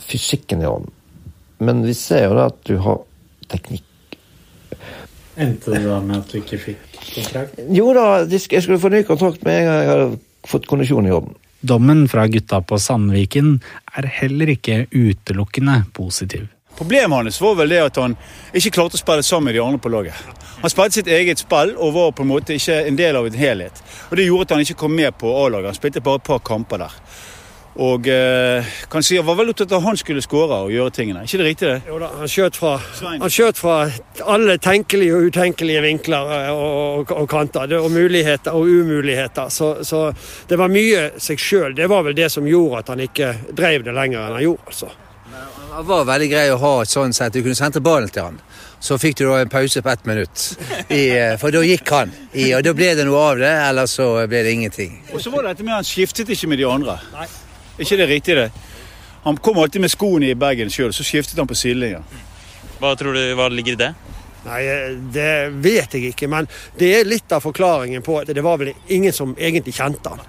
fysikken 0.00 0.62
i 0.64 0.66
orden. 0.70 0.90
Men 1.60 1.84
vi 1.84 1.94
ser 1.94 2.30
jo 2.30 2.38
det 2.38 2.46
at 2.48 2.62
du 2.64 2.78
har 2.80 3.02
teknikk. 3.52 3.84
Endte 5.36 5.74
det 5.74 5.84
da 5.84 6.00
med 6.00 6.22
at 6.22 6.30
du 6.30 6.38
ikke 6.40 6.58
fikk 6.62 6.98
kontrakt? 7.10 7.60
Jo 7.74 7.92
da, 7.96 8.06
jeg 8.30 8.62
skulle 8.62 8.80
få 8.80 8.90
ny 8.92 9.02
kontrakt 9.06 9.44
med 9.44 9.60
en 9.60 9.68
gang 9.68 9.80
jeg 9.82 9.90
hadde 9.92 10.18
fått 10.48 10.68
kondisjon 10.70 11.08
i 11.08 11.14
orden. 11.14 11.34
Dommen 11.64 12.04
fra 12.12 12.26
gutta 12.28 12.60
på 12.60 12.76
Sandviken 12.80 13.54
er 13.96 14.08
heller 14.20 14.52
ikke 14.52 14.84
utelukkende 14.92 15.82
positiv. 15.96 16.48
Problemet 16.78 17.16
hans 17.16 17.40
var 17.40 17.54
vel 17.60 17.74
det 17.74 17.82
at 17.84 18.00
han 18.02 18.16
ikke 18.52 18.72
klarte 18.74 18.98
å 18.98 19.02
spille 19.02 19.22
sammen 19.26 19.50
med 19.50 19.58
de 19.58 19.62
andre 19.62 19.82
på 19.82 19.92
laget. 19.92 20.40
Han 20.62 20.72
spilte 20.72 20.98
sitt 20.98 21.12
eget 21.12 21.42
spill 21.42 21.74
og 21.76 21.94
var 21.94 22.16
på 22.16 22.24
en 22.24 22.32
måte 22.32 22.56
ikke 22.56 22.80
en 22.88 22.98
del 22.98 23.18
av 23.18 23.28
en 23.28 23.38
helhet. 23.38 23.84
Og 24.10 24.16
Det 24.16 24.26
gjorde 24.26 24.48
at 24.48 24.56
han 24.56 24.64
ikke 24.64 24.80
kom 24.82 24.96
med 24.96 25.14
på 25.20 25.30
A-laget. 25.44 25.70
Han 25.70 25.78
spilte 25.78 26.02
bare 26.04 26.22
et 26.22 26.26
par 26.26 26.42
kamper 26.42 26.86
der. 26.86 26.98
Og 27.74 28.06
eh, 28.06 28.74
kan 28.90 29.02
si, 29.02 29.16
var 29.18 29.34
vel 29.34 29.50
opptatt 29.50 29.72
av 29.72 29.80
at 29.80 29.88
han 29.88 29.96
skulle 29.98 30.22
skåre 30.22 30.60
og 30.66 30.70
gjøre 30.70 30.92
tingene. 30.94 31.24
ikke 31.26 31.40
det 31.40 31.46
riktig 31.48 31.68
det? 31.68 31.78
Jo 31.88 31.98
da, 31.98 32.10
han 32.20 32.30
skjøt 32.30 32.58
fra, 32.58 32.74
han 33.02 33.32
skjøt 33.34 33.58
fra 33.58 33.78
alle 34.30 34.56
tenkelige 34.62 35.16
og 35.16 35.30
utenkelige 35.34 35.82
vinkler 35.82 36.34
eh, 36.38 36.50
og, 36.54 36.76
og, 37.00 37.16
og 37.24 37.30
kanter. 37.30 37.74
Og 37.80 37.90
muligheter 37.90 38.54
og 38.54 38.70
umuligheter. 38.70 39.50
Så, 39.50 39.76
så 39.82 40.06
det 40.48 40.58
var 40.60 40.70
mye 40.70 41.08
seg 41.18 41.42
sjøl. 41.42 41.74
Det 41.74 41.90
var 41.90 42.06
vel 42.06 42.14
det 42.14 42.30
som 42.30 42.46
gjorde 42.46 42.84
at 42.84 42.94
han 42.94 43.02
ikke 43.08 43.34
drev 43.50 43.82
det 43.88 43.96
lenger 43.96 44.22
enn 44.22 44.38
han 44.38 44.46
gjorde. 44.46 44.70
altså. 44.70 44.94
Det 45.74 45.82
var 45.82 46.04
veldig 46.06 46.26
grei 46.30 46.50
å 46.54 46.58
ha 46.62 46.74
sånn 46.86 47.10
sånt 47.10 47.16
sett. 47.16 47.32
Du 47.34 47.40
kunne 47.42 47.58
sentre 47.58 47.80
ballen 47.82 48.10
til 48.12 48.22
han. 48.22 48.36
Så 48.78 48.94
fikk 49.00 49.16
du 49.18 49.24
da 49.26 49.40
en 49.42 49.50
pause 49.50 49.80
på 49.82 49.90
ett 49.90 50.04
minutt. 50.06 50.42
I, 50.88 51.08
eh, 51.10 51.32
for 51.40 51.50
da 51.50 51.64
gikk 51.66 51.90
han. 51.90 52.12
I, 52.32 52.52
og 52.54 52.62
da 52.62 52.74
ble 52.78 52.92
det 52.94 53.06
noe 53.08 53.22
av 53.32 53.40
det, 53.42 53.50
eller 53.70 53.88
så 53.90 54.06
ble 54.30 54.44
det 54.46 54.52
ingenting. 54.54 55.00
Og 55.10 55.18
så 55.24 55.32
var 55.32 55.42
det 55.42 55.56
dette 55.56 55.66
med 55.66 55.74
Han 55.74 55.88
skiftet 55.88 56.30
ikke 56.30 56.50
med 56.52 56.62
de 56.62 56.68
andre. 56.70 56.94
Nei. 57.16 57.26
ikke 57.78 57.98
det 57.98 58.06
riktig, 58.06 58.36
det? 58.38 58.50
Han 59.24 59.36
kom 59.36 59.58
alltid 59.58 59.80
med 59.80 59.90
skoene 59.90 60.30
i 60.30 60.38
bagen 60.38 60.70
sjøl, 60.70 60.92
så 60.94 61.02
skiftet 61.02 61.40
han 61.42 61.50
på 61.50 61.58
sidelinja. 61.58 62.04
Hva 62.78 62.94
tror 63.00 63.16
du 63.16 63.24
hva 63.34 63.48
ligger 63.50 63.74
i 63.74 63.80
det? 63.82 63.94
Nei, 64.44 64.62
Det 65.10 65.50
vet 65.64 65.96
jeg 65.96 66.12
ikke, 66.12 66.28
men 66.28 66.46
det 66.78 66.92
er 67.00 67.08
litt 67.08 67.32
av 67.32 67.42
forklaringen 67.42 68.04
på 68.04 68.20
at 68.20 68.30
det 68.30 68.44
var 68.44 68.60
vel 68.62 68.74
ingen 68.92 69.12
som 69.12 69.34
egentlig 69.34 69.74
kjente 69.74 70.12
han. 70.12 70.22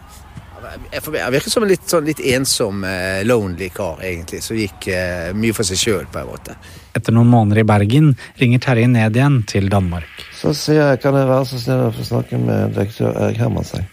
Han 0.76 1.34
virket 1.34 1.54
som 1.54 1.64
en 1.66 1.72
litt, 1.72 1.86
sånn, 1.90 2.08
litt 2.08 2.22
ensom, 2.34 2.84
uh, 2.84 3.22
lonely 3.28 3.70
kar, 3.74 4.02
egentlig, 4.04 4.42
som 4.46 4.58
gikk 4.60 4.90
uh, 4.92 5.32
mye 5.38 5.56
for 5.56 5.68
seg 5.68 5.80
sjøl, 5.82 6.08
på 6.12 6.22
en 6.22 6.30
måte. 6.32 6.56
Etter 6.96 7.16
noen 7.16 7.32
måneder 7.32 7.64
i 7.64 7.68
Bergen 7.68 8.14
ringer 8.40 8.64
Terje 8.64 8.88
ned 8.92 9.18
igjen 9.18 9.42
til 9.50 9.70
Danmark. 9.72 10.26
Så 10.38 10.54
sier 10.58 10.92
jeg 10.92 11.02
kan 11.04 11.18
jeg 11.18 11.30
være 11.32 11.50
så 11.50 11.62
snill 11.62 11.88
å 11.88 11.94
få 11.96 12.08
snakke 12.08 12.40
med 12.42 12.76
direktør 12.78 13.16
Erik 13.26 13.42
Hermansen. 13.44 13.88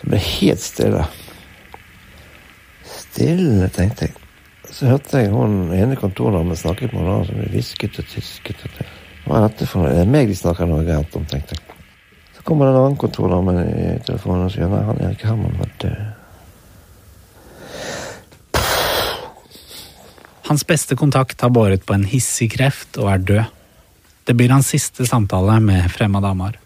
Så 0.00 0.08
ble 0.08 0.16
det 0.16 0.24
helt 0.26 0.64
stille. 0.64 1.04
Stille, 2.90 3.68
tenkte 3.74 4.08
jeg. 4.08 4.16
Så 4.70 4.86
hørte 4.86 5.20
jeg 5.20 5.32
hun 5.34 5.74
ene 5.74 5.98
kontordamen 5.98 6.56
snakket 6.56 6.94
med 6.94 7.04
noen 7.04 7.26
som 7.28 7.42
hvisket 7.52 7.98
og 8.00 8.08
tysket. 8.10 8.62
Hva 9.26 9.40
er 9.40 9.48
dette 9.48 9.66
for 9.68 9.84
noe? 9.84 9.92
Er 9.92 10.06
det 10.06 10.14
meg 10.14 10.30
de 10.30 10.38
snakker 10.38 10.70
noe 10.70 10.86
gærent 10.86 11.18
om, 11.18 11.26
tenkte 11.28 11.58
jeg. 11.58 11.69
Så 12.40 12.44
kommer 12.44 12.66
det 12.66 12.72
en 12.72 12.78
annen 12.80 12.96
kontordame 12.96 13.52
i 13.68 13.88
telefonen 14.00 14.46
og 14.46 14.52
sier 14.54 14.70
nei, 14.72 14.80
han 14.80 14.96
er 14.96 15.10
Erik 15.10 15.26
Herman 15.28 15.58
var 15.60 15.72
død. 15.82 15.98
Hans 20.48 20.64
beste 20.64 20.96
kontakt 20.96 21.44
har 21.44 21.52
båret 21.52 21.84
på 21.84 21.92
en 21.92 22.06
hissig 22.08 22.48
kreft 22.54 22.96
og 22.96 23.10
er 23.12 23.26
død. 23.28 23.50
Det 24.24 24.34
blir 24.38 24.54
hans 24.54 24.70
siste 24.72 25.04
samtale 25.04 25.58
med 25.60 25.84
Fremad 25.92 26.24
Amar. 26.24 26.56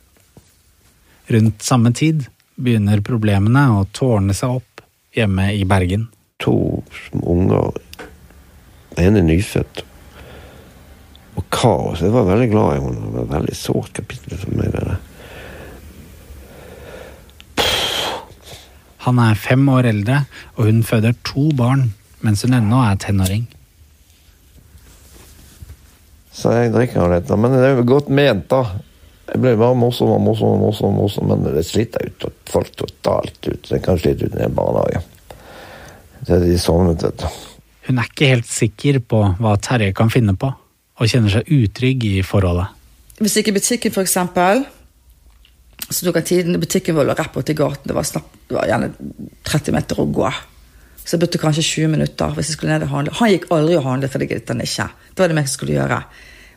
Rundt 1.35 1.67
samme 1.67 1.91
tid 1.91 2.23
begynner 2.55 3.03
problemene 3.03 3.65
å 3.75 3.83
tårne 3.91 4.37
seg 4.39 4.61
opp 4.61 4.85
hjemme 5.19 5.49
i 5.59 5.65
Bergen. 5.67 6.07
To 6.47 6.85
unger. 7.19 7.75
Den 8.95 9.09
ene 9.09 9.25
nyfødt. 9.27 9.83
Og 11.35 11.51
kaos. 11.51 11.99
Jeg 11.99 12.15
var 12.15 12.31
veldig 12.31 12.49
glad 12.55 12.77
i 12.77 12.79
henne. 12.87 13.03
Det 13.09 13.13
var 13.17 13.27
et 13.27 13.35
veldig 13.41 13.59
sårt 13.59 13.91
kapittel 13.99 14.39
for 14.39 14.55
meg. 14.55 14.71
det 14.71 14.87
der. 14.87 15.03
Han 19.05 19.21
er 19.21 19.37
fem 19.37 19.67
år 19.69 19.91
eldre, 19.91 20.23
og 20.57 20.71
hun 20.71 20.83
føder 20.87 21.17
to 21.27 21.51
barn 21.57 21.91
mens 22.25 22.45
hun 22.47 22.57
ennå 22.57 22.81
er 22.87 22.97
tenåring. 23.03 23.45
Så 26.35 26.51
jeg 26.57 26.73
drikker 26.75 27.03
jo 27.03 27.09
litt, 27.13 27.31
men 27.39 27.53
det 27.53 27.63
er 27.63 27.77
jo 27.77 27.87
godt 27.87 28.09
ment, 28.11 28.49
da. 28.51 28.81
Jeg 29.29 29.41
ble 29.41 29.55
bare 29.61 29.77
morsom 29.79 30.11
og 30.17 30.23
morsom, 30.25 30.57
og 30.57 30.63
morsom, 30.65 30.97
morsom, 30.99 31.31
men 31.31 31.45
det 31.55 31.65
sliter 31.69 32.09
ut 32.11 32.27
folk 32.51 32.73
totalt 32.81 33.39
ut. 33.47 33.69
Det 33.69 33.81
kan 33.85 34.01
slite 34.01 34.29
ut 34.29 34.37
i 34.37 34.43
en 34.45 34.57
barnehage. 34.57 35.05
Det 36.25 36.39
er 36.39 36.45
de 36.45 36.59
sovnet, 36.61 37.05
vet 37.05 37.23
du. 37.23 37.29
Hun 37.85 38.01
er 38.01 38.09
ikke 38.09 38.31
helt 38.33 38.49
sikker 38.49 38.99
på 39.05 39.21
hva 39.39 39.55
Terje 39.61 39.93
kan 39.97 40.13
finne 40.13 40.35
på, 40.41 40.49
og 40.49 41.11
kjenner 41.11 41.33
seg 41.33 41.51
utrygg 41.53 42.09
i 42.09 42.15
forholdet. 42.25 42.73
Hvis 43.21 43.37
ikke 43.41 43.55
butikken, 43.55 43.95
for 43.95 44.03
eksempel, 44.03 44.65
så 45.95 46.09
tok 46.09 46.21
jeg 46.21 46.29
tiden. 46.31 46.59
Butikken 46.61 46.97
var 46.99 47.13
rett 47.13 47.33
borti 47.35 47.55
gaten. 47.57 47.87
Det 47.89 47.97
var, 47.97 48.07
snart, 48.09 48.35
det 48.49 48.59
var 48.59 48.69
gjerne 48.71 48.91
30 49.47 49.77
meter 49.77 50.03
å 50.03 50.09
gå. 50.11 50.33
Så 51.05 51.15
jeg 51.15 51.23
brukte 51.23 51.41
kanskje 51.43 51.65
20 51.67 51.91
minutter 51.93 52.37
hvis 52.37 52.51
jeg 52.51 52.59
skulle 52.59 52.75
ned 52.75 52.87
og 52.87 52.95
handle. 52.95 53.17
Han 53.21 53.33
gikk 53.33 53.51
aldri 53.53 53.79
og 53.79 53.87
handlet, 53.87 54.13
for 54.13 54.23
det 54.23 54.31
giddet 54.31 54.53
han 54.55 54.65
ikke. 54.65 54.89
Det 55.13 55.25
var 55.25 55.33
det 55.33 55.39
meg 55.39 55.49
som 55.49 55.59
skulle 55.59 55.77
gjøre. 55.77 55.99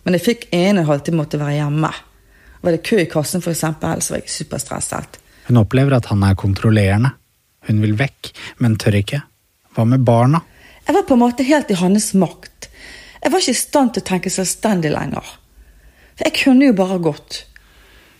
Men 0.08 0.16
jeg 0.16 0.24
fikk 0.24 0.46
en 0.56 0.78
og 0.78 0.84
en 0.84 0.90
halvtime 0.92 1.20
måtte 1.20 1.40
være 1.42 1.58
hjemme. 1.58 1.94
Var 2.64 2.76
det 2.76 2.84
kø 2.88 3.00
i 3.04 3.10
kassen, 3.12 3.44
for 3.44 3.54
eksempel, 3.54 4.02
så 4.02 4.16
var 4.16 4.22
jeg 4.24 4.34
superstresset. 4.34 5.20
Hun 5.50 5.60
opplever 5.62 5.98
at 5.98 6.08
han 6.12 6.24
er 6.24 6.38
kontrollerende. 6.40 7.12
Hun 7.68 7.82
vil 7.84 7.98
vekk, 8.00 8.32
men 8.64 8.78
tør 8.80 8.98
ikke. 9.02 9.20
Hva 9.76 9.86
med 9.88 10.06
barna? 10.08 10.42
Jeg 10.88 10.96
var 10.96 11.04
på 11.04 11.18
en 11.18 11.24
måte 11.26 11.44
helt 11.44 11.72
i 11.72 11.78
hans 11.82 12.14
makt. 12.16 12.70
Jeg 13.20 13.34
var 13.34 13.44
ikke 13.44 13.56
i 13.58 13.60
stand 13.60 13.94
til 13.94 14.06
å 14.06 14.08
tenke 14.08 14.32
selvstendig 14.32 14.94
lenger. 14.94 15.36
For 16.16 16.30
jeg 16.30 16.38
kunne 16.40 16.70
jo 16.70 16.78
bare 16.78 17.02
gått. 17.04 17.42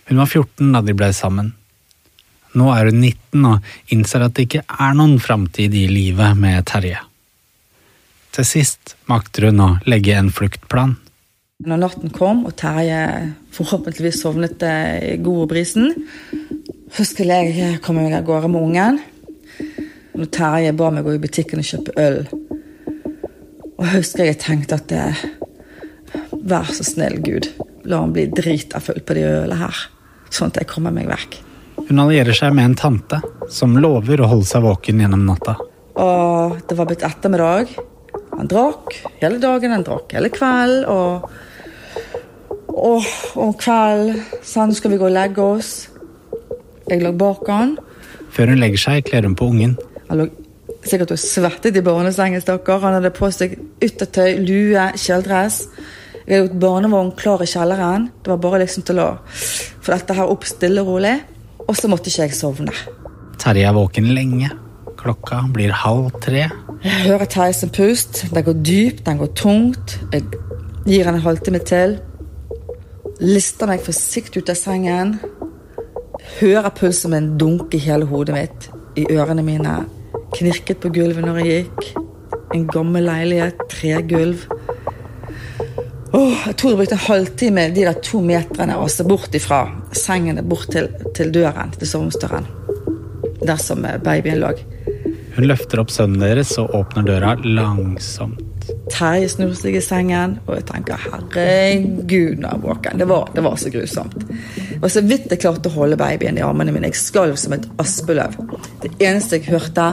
Hun 0.08 0.20
var 0.22 0.26
14 0.26 0.72
da 0.72 0.80
de 0.84 0.94
ble 0.96 1.10
sammen. 1.12 1.52
Nå 2.56 2.70
er 2.72 2.88
hun 2.88 3.02
19 3.02 3.44
og 3.44 3.92
innser 3.92 4.24
at 4.24 4.36
det 4.36 4.46
ikke 4.46 4.64
er 4.64 4.94
noen 4.96 5.18
framtid 5.20 5.74
i 5.76 5.84
livet 5.90 6.38
med 6.40 6.64
Terje. 6.70 7.02
Til 8.32 8.46
sist 8.48 8.94
makter 9.10 9.50
hun 9.50 9.60
å 9.60 9.68
legge 9.88 10.16
en 10.16 10.32
fluktplan. 10.32 10.96
Når 11.68 11.80
natten 11.82 12.12
kom 12.14 12.44
og 12.48 12.54
Terje 12.56 13.02
forhåpentligvis 13.56 14.22
sovnet 14.22 14.62
i 14.64 15.16
god 15.20 15.48
brisen, 15.50 15.92
så 16.94 17.04
skulle 17.04 17.36
jeg 17.42 17.82
komme 17.84 18.06
meg 18.06 18.16
av 18.16 18.24
gårde 18.28 18.52
med 18.54 18.64
ungen. 18.64 19.00
Når 20.16 20.32
Terje 20.34 20.72
ba 20.78 20.88
meg 20.94 21.04
gå 21.04 21.18
i 21.18 21.22
butikken 21.22 21.60
og 21.60 21.68
kjøpe 21.68 21.96
øl. 22.00 22.22
Og 23.76 23.84
jeg 23.84 23.94
husker 23.98 24.30
jeg 24.30 24.40
tenkte 24.40 24.80
at 24.80 24.88
det, 24.88 25.04
Vær 26.48 26.70
så 26.72 26.86
snill, 26.86 27.18
Gud. 27.20 27.50
La 27.84 28.00
han 28.00 28.14
bli 28.14 28.24
drita 28.32 28.80
full 28.80 29.02
på 29.04 29.18
de 29.18 29.26
ølene 29.28 29.58
her. 29.60 29.80
Sånn 30.28 30.52
at 30.52 30.60
jeg 30.60 30.70
kommer 30.70 30.94
meg 30.94 31.08
vekk. 31.10 31.38
Hun 31.88 32.02
allierer 32.02 32.36
seg 32.36 32.54
med 32.56 32.70
en 32.70 32.78
tante 32.78 33.20
som 33.52 33.76
lover 33.80 34.20
å 34.20 34.30
holde 34.30 34.48
seg 34.48 34.64
våken 34.66 35.02
gjennom 35.02 35.24
natta. 35.28 35.56
Og 35.98 36.58
det 36.68 36.76
var 36.78 36.88
blitt 36.90 37.04
ettermiddag. 37.06 37.70
Han 38.38 38.50
drakk 38.50 38.96
hele 39.22 39.40
dagen, 39.42 39.74
han 39.74 39.86
drakk 39.86 40.12
hele 40.14 40.30
kvelden. 40.34 40.84
Og, 40.92 41.30
og 42.76 43.08
om 43.40 43.54
kvelden 43.58 44.20
sa 44.42 44.66
han 44.66 44.74
skal 44.76 44.94
vi 44.94 45.00
gå 45.00 45.08
og 45.08 45.16
legge 45.16 45.46
oss. 45.56 45.72
Jeg 46.88 47.02
lå 47.02 47.14
bak 47.18 47.48
han. 47.50 47.78
Før 48.34 48.52
hun 48.52 48.60
legger 48.62 48.84
seg, 48.84 49.06
kler 49.08 49.26
hun 49.26 49.36
på 49.38 49.48
ungen. 49.50 49.74
Han 50.10 50.22
lå 50.22 50.28
sikkert 50.88 51.12
og 51.16 51.20
svettet 51.20 51.76
i 51.76 51.84
barnesengen, 51.84 52.42
stakkar. 52.42 52.80
Han 52.84 52.98
hadde 52.98 53.12
på 53.16 53.30
seg 53.34 53.56
yttertøy, 53.84 54.38
lue, 54.44 54.84
kjeledress. 54.96 55.64
Jeg 56.28 56.42
hadde 56.42 56.48
gjort 56.50 56.60
barnevogn 56.60 57.10
klar 57.16 57.40
i 57.40 57.48
kjelleren. 57.48 58.10
Det 58.20 58.28
var 58.28 58.40
bare 58.42 58.58
liksom 58.60 58.84
til 58.84 58.98
å 59.00 59.06
få 59.32 59.94
dette 59.94 60.12
her 60.12 60.28
opp 60.28 60.42
stille 60.44 60.82
og 60.82 60.90
rolig. 60.92 61.14
Og 61.64 61.76
så 61.76 61.88
måtte 61.88 62.10
ikke 62.10 62.26
jeg 62.26 62.36
sovne. 62.36 62.74
Terje 63.40 63.64
er 63.64 63.72
våken 63.72 64.10
lenge. 64.12 64.50
Klokka 65.00 65.38
blir 65.54 65.72
halv 65.72 66.10
tre. 66.20 66.42
Jeg 66.84 67.06
hører 67.06 67.30
Terje 67.32 67.56
sin 67.56 67.72
pust. 67.72 68.26
Den 68.34 68.44
går 68.44 68.60
dypt, 68.60 69.06
den 69.06 69.22
går 69.22 69.32
tungt. 69.40 69.96
Jeg 70.12 70.26
gir 70.84 71.08
han 71.08 71.16
en 71.16 71.24
halvtime 71.24 71.62
til. 71.64 71.96
Lister 73.24 73.72
meg 73.72 73.80
forsiktig 73.88 74.44
ut 74.44 74.52
av 74.52 74.60
sengen. 74.60 75.16
Hører 76.42 76.76
pulsen 76.76 77.16
min 77.16 77.32
dunke 77.40 77.80
i 77.80 77.84
hele 77.88 78.04
hodet 78.10 78.36
mitt, 78.36 78.68
i 79.00 79.08
ørene 79.16 79.46
mine. 79.46 79.80
Knirket 80.36 80.84
på 80.84 80.92
gulvet 80.92 81.24
når 81.24 81.40
jeg 81.40 81.64
gikk. 81.64 82.04
En 82.52 82.68
gammel 82.68 83.08
leilighet, 83.08 83.64
tregulv. 83.72 84.44
Oh, 86.16 86.32
jeg 86.46 86.56
tror 86.56 86.72
jeg 86.72 86.78
brukte 86.78 86.96
en 86.96 87.04
halvtime 87.04 87.64
de 87.76 87.84
der 87.84 87.98
to 88.04 88.22
meterne 88.24 88.78
altså 88.80 89.04
bort 89.04 89.34
ifra 89.36 89.66
sengen 89.92 90.40
bort 90.48 90.70
til, 90.72 90.88
til 91.16 91.32
døren, 91.34 91.74
til 91.76 91.90
soveromsdøren. 91.90 92.46
Der 93.44 93.60
som 93.60 93.84
babyen 94.04 94.40
lå. 94.40 94.54
Hun 95.36 95.46
løfter 95.46 95.82
opp 95.82 95.92
sønnen 95.92 96.22
deres 96.24 96.54
og 96.58 96.72
åpner 96.74 97.04
døra 97.06 97.34
langsomt. 97.44 98.44
Terje 98.92 99.28
snur 99.32 99.52
seg 99.56 99.76
i 99.78 99.82
sengen, 99.84 100.38
og 100.46 100.56
jeg 100.58 100.64
tenker 100.68 101.00
herregud, 101.00 102.40
jeg 102.40 102.48
er 102.48 102.62
våken. 102.62 102.98
Det 103.00 103.06
var, 103.08 103.28
det 103.36 103.44
var 103.44 103.56
så 103.60 103.70
grusomt. 103.72 104.16
Det 104.18 104.80
var 104.82 104.92
så 104.92 105.04
vidt 105.04 105.30
jeg 105.32 105.40
klarte 105.44 105.70
å 105.70 105.76
holde 105.76 106.00
babyen 106.00 106.40
i 106.40 106.44
armene 106.44 106.72
mine. 106.74 106.90
Jeg 106.90 107.00
skalv 107.00 107.36
som 107.40 107.54
et 107.56 107.68
aspeløv. 107.80 108.36
Det 108.82 108.94
eneste 108.96 109.38
jeg 109.38 109.52
hørte, 109.52 109.92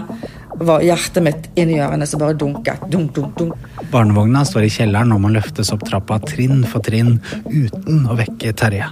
var 0.55 0.83
hjertet 0.83 1.23
mitt 1.23 1.49
inni 1.59 1.79
ørene 1.83 2.07
som 2.07 2.23
bare 2.23 2.37
dunket. 2.39 2.87
Dunk, 2.91 3.13
dunk, 3.15 3.35
dunk. 3.39 3.74
Barnevogna 3.91 4.43
står 4.45 4.65
i 4.65 4.71
kjelleren 4.73 5.13
og 5.15 5.21
må 5.23 5.31
løftes 5.33 5.71
opp 5.73 5.85
trappa 5.87 6.17
trinn 6.23 6.63
for 6.69 6.83
trinn 6.85 7.17
uten 7.47 8.05
å 8.09 8.17
vekke 8.17 8.53
Terje. 8.57 8.89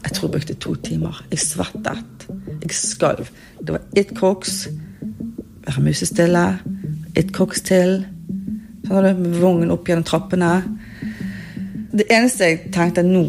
Jeg 0.00 0.14
tror 0.16 0.26
jeg 0.26 0.34
brukte 0.36 0.56
to 0.62 0.74
timer. 0.84 1.20
Jeg 1.30 1.42
svettet. 1.42 2.26
Jeg 2.62 2.76
skalv. 2.76 3.28
Det 3.60 3.74
var 3.76 3.84
ett 4.00 4.14
koks. 4.16 4.62
Være 5.66 5.84
musestille. 5.84 6.44
Ett 7.18 7.34
koks 7.36 7.62
til. 7.68 8.00
Så 8.86 8.96
hadde 8.96 9.12
jeg 9.12 9.42
vogn 9.42 9.74
opp 9.74 9.90
gjennom 9.90 10.06
trappene. 10.08 10.54
Det 11.90 12.06
eneste 12.08 12.48
jeg 12.48 12.72
tenkte, 12.74 13.04
nå 13.04 13.26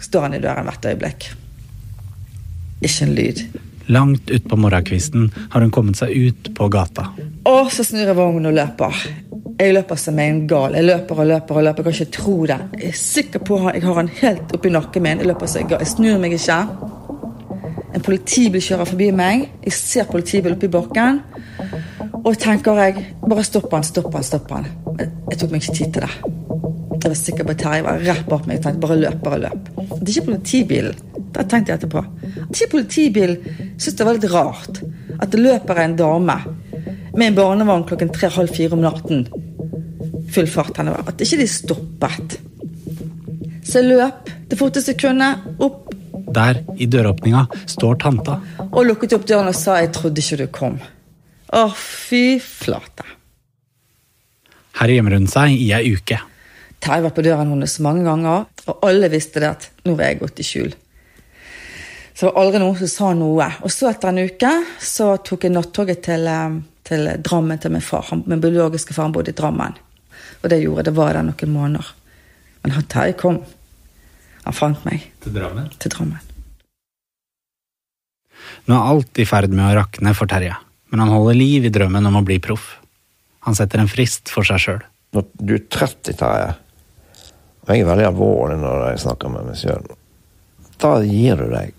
står 0.00 0.28
han 0.28 0.38
i 0.38 0.42
døren 0.42 0.68
hvert 0.68 0.88
øyeblikk. 0.90 1.28
Ikke 2.84 3.06
en 3.06 3.14
lyd. 3.16 3.44
Langt 3.92 4.30
utpå 4.32 4.56
morgenkvisten 4.56 5.28
har 5.52 5.60
hun 5.60 5.72
kommet 5.74 5.98
seg 6.00 6.14
ut 6.14 6.50
på 6.56 6.68
gata. 6.72 7.10
Og 7.44 7.68
så 7.72 7.84
snur 7.84 8.06
jeg 8.06 8.16
vognen 8.16 8.48
og 8.48 8.56
løper. 8.56 9.00
Jeg 9.54 9.74
løper 9.74 9.98
som 10.00 10.18
en 10.18 10.38
gal. 10.50 10.74
Jeg 10.74 10.84
løper 10.88 11.20
og 11.22 11.26
løper 11.30 11.58
og 11.60 11.64
løper. 11.68 11.86
Jeg 11.86 11.94
kan 11.94 12.06
ikke 12.06 12.16
tro 12.16 12.36
det. 12.50 12.56
Jeg 12.80 12.88
er 12.88 12.96
sikker 12.98 13.42
på 13.46 13.58
at 13.68 13.76
jeg 13.76 13.84
har 13.84 13.98
han 14.00 14.08
helt 14.20 14.54
oppi 14.56 14.72
nakken 14.74 15.02
min. 15.04 15.20
Jeg 15.22 15.30
løper 15.30 15.50
som 15.50 15.62
en 15.62 15.68
gal. 15.70 15.84
Jeg 15.84 15.92
snur 15.92 16.18
meg 16.22 16.34
ikke. 16.34 16.56
En 17.94 18.02
politibil 18.02 18.64
kjører 18.66 18.90
forbi 18.90 19.10
meg. 19.14 19.44
Jeg 19.64 19.76
ser 19.78 20.10
politibil 20.10 20.56
oppi 20.56 20.70
bakken. 20.72 21.20
Og 22.24 22.38
tenker 22.40 22.80
jeg 22.82 23.06
Bare 23.28 23.44
stopp 23.46 23.70
han, 23.72 23.84
stopp 23.86 24.10
han, 24.14 24.26
stopp 24.26 24.50
han. 24.50 24.66
Jeg 24.98 25.38
tok 25.38 25.54
meg 25.54 25.62
ikke 25.62 25.76
tid 25.78 25.94
til 25.94 26.06
det. 26.06 26.12
Jeg 27.04 27.12
var 27.12 27.16
sikker 27.20 27.46
på 27.46 27.54
at 27.54 27.62
Terje 27.62 27.86
var 27.86 28.04
rett 28.08 28.28
bak 28.28 28.46
meg. 28.46 28.58
Jeg 28.58 28.64
tenkte 28.66 28.86
bare 28.86 28.98
løp, 29.00 29.22
bare 29.24 29.40
løp. 29.46 29.70
Det 29.76 30.08
er 30.08 30.12
ikke 30.16 30.28
politibilen. 30.32 31.00
Det 31.34 31.46
tenkte 31.50 31.72
jeg 31.72 31.78
etterpå. 31.78 32.04
At 32.48 32.58
ikke 32.58 32.70
politibilen 32.78 33.38
syntes 33.78 33.96
det 33.98 34.06
var 34.06 34.18
litt 34.18 34.30
rart 34.32 34.82
at 35.20 35.30
det 35.30 35.40
løper 35.42 35.78
en 35.78 35.96
dame 35.98 36.38
med 37.14 37.26
en 37.28 37.36
barnevogn 37.36 37.84
klokken 37.88 38.10
tre-halv 38.14 38.50
fire 38.54 38.74
om 38.74 38.82
natten. 38.82 39.26
Full 40.34 40.48
fart 40.50 40.80
henne 40.80 40.94
var. 40.94 41.06
At 41.10 41.22
ikke 41.22 41.40
de 41.40 41.48
stoppet. 41.50 42.38
Så 43.64 43.80
jeg 43.80 43.94
løp 43.94 44.32
det 44.50 44.58
forteste 44.60 44.94
jeg 44.94 45.00
kunne, 45.06 45.30
opp. 45.64 45.92
Der, 46.34 46.60
i 46.80 46.86
døråpninga, 46.90 47.44
står 47.70 47.98
tanta. 48.02 48.38
Og 48.66 48.84
lukket 48.88 49.14
opp 49.16 49.26
døren 49.28 49.50
og 49.50 49.54
sa 49.54 49.78
'jeg 49.80 49.92
trodde 49.92 50.20
ikke 50.20 50.36
du 50.36 50.46
kom'. 50.46 50.80
Å, 51.52 51.70
fy 51.74 52.38
flate. 52.42 53.04
Her 54.80 54.88
gjemmer 54.88 55.14
hun 55.14 55.26
seg 55.30 55.54
i 55.54 55.70
ei 55.72 55.94
uke. 55.94 56.18
Terje 56.82 57.02
var 57.02 57.14
på 57.14 57.22
døren 57.22 57.52
hennes 57.52 57.78
mange 57.80 58.04
ganger, 58.04 58.46
og 58.66 58.82
alle 58.82 59.08
visste 59.08 59.40
det 59.40 59.48
at 59.48 59.70
nå 59.86 59.94
var 59.94 60.10
jeg 60.10 60.20
gått 60.20 60.40
i 60.40 60.42
skjul. 60.42 60.74
Så 62.14 62.26
det 62.26 62.32
var 62.32 62.42
aldri 62.42 62.60
noen 62.62 62.76
som 62.78 62.90
sa 62.90 63.12
noe. 63.14 63.46
Og 63.62 63.72
så 63.72 63.88
etter 63.90 64.10
en 64.10 64.22
uke 64.22 64.52
så 64.82 65.16
tok 65.24 65.46
jeg 65.46 65.54
nattoget 65.54 66.02
til, 66.02 66.26
eh, 66.26 66.60
til 66.84 67.08
Drammen 67.22 67.58
til 67.58 67.70
min 67.70 67.80
far. 67.80 68.06
Min 68.26 68.40
biologiske 68.40 68.94
far 68.94 69.08
bodde 69.10 69.30
i 69.30 69.38
Drammen. 69.38 69.74
Og 70.42 70.50
det 70.52 70.62
gjorde 70.62 70.86
det 70.88 70.96
var 70.96 71.16
der 71.16 71.26
noen 71.26 71.54
måneder. 71.54 71.90
Men 72.62 72.76
han 72.76 72.86
Terje 72.90 73.16
kom. 73.20 73.40
Han 74.44 74.56
fant 74.56 74.84
meg. 74.86 75.10
Til 75.24 75.34
Drammen? 75.36 75.68
Til 75.80 75.92
Drammen. 75.92 76.30
Nå 78.68 78.76
er 78.76 78.90
alt 78.92 79.20
i 79.20 79.26
ferd 79.28 79.52
med 79.52 79.66
å 79.66 79.76
rakne 79.78 80.12
for 80.16 80.28
Terje, 80.30 80.56
men 80.92 81.02
han 81.02 81.12
holder 81.12 81.36
liv 81.36 81.66
i 81.68 81.72
drømmen 81.72 82.08
om 82.08 82.20
å 82.20 82.24
bli 82.26 82.38
proff. 82.44 82.74
Han 83.44 83.56
setter 83.56 83.80
en 83.80 83.90
frist 83.90 84.32
for 84.32 84.46
seg 84.48 84.60
sjøl. 84.62 84.82
Når 85.14 85.26
du 85.40 85.54
er 85.56 85.64
30, 85.68 86.16
Terje, 86.20 86.54
og 87.64 87.72
jeg 87.72 87.84
er 87.84 87.88
veldig 87.88 88.08
alvorlig 88.10 88.58
når 88.60 88.88
jeg 88.90 89.04
snakker 89.04 89.32
med 89.32 89.48
meg 89.48 89.60
sjøl, 89.60 89.86
da 90.80 90.96
gir 91.04 91.40
du 91.40 91.46
deg. 91.52 91.76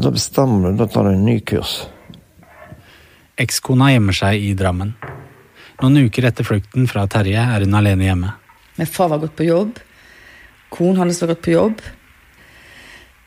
Da 0.00 0.12
bestemmer 0.14 0.70
du, 0.70 0.78
da 0.78 0.86
tar 0.90 1.08
du 1.08 1.14
en 1.14 1.26
ny 1.26 1.40
kurs. 1.42 1.80
Ekskona 3.40 3.90
gjemmer 3.94 4.16
seg 4.16 4.42
i 4.44 4.52
Drammen. 4.58 4.92
Noen 5.80 5.96
uker 6.04 6.26
etter 6.28 6.44
flukten 6.44 6.84
fra 6.90 7.06
Terje 7.08 7.40
er 7.40 7.64
hun 7.64 7.76
alene 7.78 8.04
hjemme. 8.04 8.34
Min 8.76 8.88
far 8.88 9.08
var 9.08 9.22
gått 9.22 9.36
på 9.38 9.46
jobb. 9.46 9.78
Konen 10.68 11.00
hans 11.00 11.20
var 11.22 11.32
gått 11.32 11.44
på 11.46 11.54
jobb. 11.54 11.80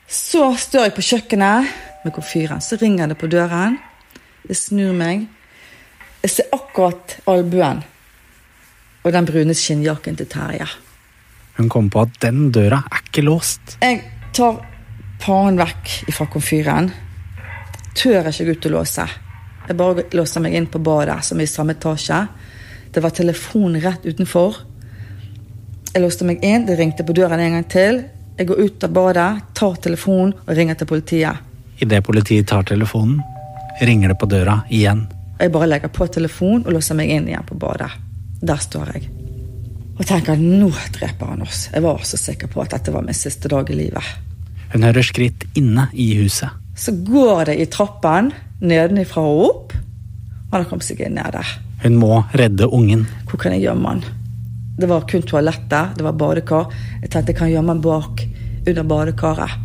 Så 0.06 0.52
står 0.62 0.86
jeg 0.86 0.94
på 0.94 1.06
kjøkkenet 1.08 1.72
med 2.04 2.14
komfyren. 2.14 2.62
Så 2.62 2.78
ringer 2.78 3.10
det 3.10 3.18
på 3.18 3.30
døren. 3.32 3.80
Jeg 4.46 4.60
snur 4.60 4.94
meg. 4.94 5.26
Jeg 6.22 6.30
ser 6.30 6.54
akkurat 6.54 7.16
albuen 7.28 7.82
og 9.04 9.12
den 9.12 9.26
brune 9.28 9.56
skinnjakken 9.58 10.16
til 10.16 10.30
Terje. 10.30 10.68
Hun 11.58 11.68
kommer 11.68 11.90
på 11.90 12.04
at 12.06 12.14
den 12.22 12.48
døra 12.54 12.80
er 12.86 13.02
ikke 13.02 13.26
låst. 13.26 13.76
Jeg 13.82 14.00
tar 14.34 14.62
panen 15.20 15.58
vekk 15.58 16.14
fra 16.14 16.30
komfyren. 16.30 16.88
Tør 17.98 18.30
ikke 18.30 18.46
gå 18.46 18.56
ut 18.56 18.70
og 18.70 18.76
låse. 18.78 19.10
Jeg 19.68 19.76
bare 19.76 20.04
låste 20.12 20.42
meg 20.44 20.54
inn 20.58 20.66
på 20.68 20.80
badet, 20.84 21.22
som 21.24 21.40
er 21.40 21.46
i 21.46 21.50
samme 21.50 21.76
etasje. 21.76 22.20
Det 22.92 23.02
var 23.02 23.14
telefon 23.16 23.78
rett 23.80 24.04
utenfor. 24.04 24.58
Jeg 25.94 26.02
låste 26.02 26.26
meg 26.28 26.44
inn, 26.44 26.66
det 26.66 26.76
ringte 26.78 27.06
på 27.06 27.16
døren 27.16 27.40
en 27.40 27.56
gang 27.56 27.66
til. 27.70 28.02
Jeg 28.36 28.48
går 28.50 28.60
ut 28.66 28.84
av 28.84 28.92
badet, 28.92 29.30
tar 29.54 29.76
telefonen 29.80 30.34
og 30.42 30.52
ringer 30.58 30.76
til 30.78 30.90
politiet. 30.90 31.52
Idet 31.80 32.04
politiet 32.04 32.48
tar 32.50 32.66
telefonen, 32.66 33.20
ringer 33.80 34.12
det 34.12 34.18
på 34.20 34.28
døra 34.30 34.60
igjen. 34.68 35.06
Jeg 35.40 35.52
bare 35.54 35.68
legger 35.70 35.90
på 35.94 36.06
telefonen 36.12 36.66
og 36.66 36.76
låser 36.76 36.98
meg 36.98 37.10
inn 37.14 37.28
igjen 37.30 37.46
på 37.46 37.56
badet. 37.58 37.90
Der 38.44 38.60
står 38.60 38.92
jeg. 38.94 39.08
Og 39.94 40.02
tenker 40.06 40.38
nå 40.38 40.70
dreper 40.94 41.32
han 41.32 41.44
oss. 41.46 41.68
Jeg 41.72 41.82
var 41.82 42.02
så 42.06 42.18
sikker 42.18 42.50
på 42.50 42.62
at 42.62 42.74
dette 42.74 42.94
var 42.94 43.06
min 43.06 43.16
siste 43.16 43.50
dag 43.50 43.70
i 43.70 43.78
livet. 43.78 44.12
Hun 44.74 44.82
hører 44.82 45.06
skritt 45.06 45.46
inne 45.54 45.88
i 45.92 46.12
huset. 46.18 46.50
Så 46.76 46.92
går 47.06 47.52
det 47.52 47.60
i 47.62 47.68
trappen 47.70 48.32
nedenifra 48.64 49.22
og 49.22 49.44
opp. 49.48 49.74
Han 50.52 50.62
har 50.62 50.68
kommet 50.70 50.86
seg 50.86 51.02
inn 51.04 51.16
ned 51.18 51.34
der. 51.34 51.54
Hun 51.84 51.98
må 52.00 52.22
redde 52.38 52.68
ungen. 52.72 53.04
Hvor 53.28 53.40
kan 53.42 53.54
jeg 53.56 53.66
gjemme 53.66 53.90
han? 53.90 54.04
Det 54.78 54.88
var 54.90 55.04
kun 55.10 55.22
toalettet, 55.22 55.98
det 55.98 56.04
var 56.06 56.16
badekar. 56.18 56.72
Jeg 57.02 57.10
tenkte 57.10 57.32
jeg 57.32 57.38
kan 57.38 57.52
gjemme 57.52 57.74
han 57.74 57.82
bak 57.84 58.24
under 58.66 58.88
badekaret. 58.90 59.60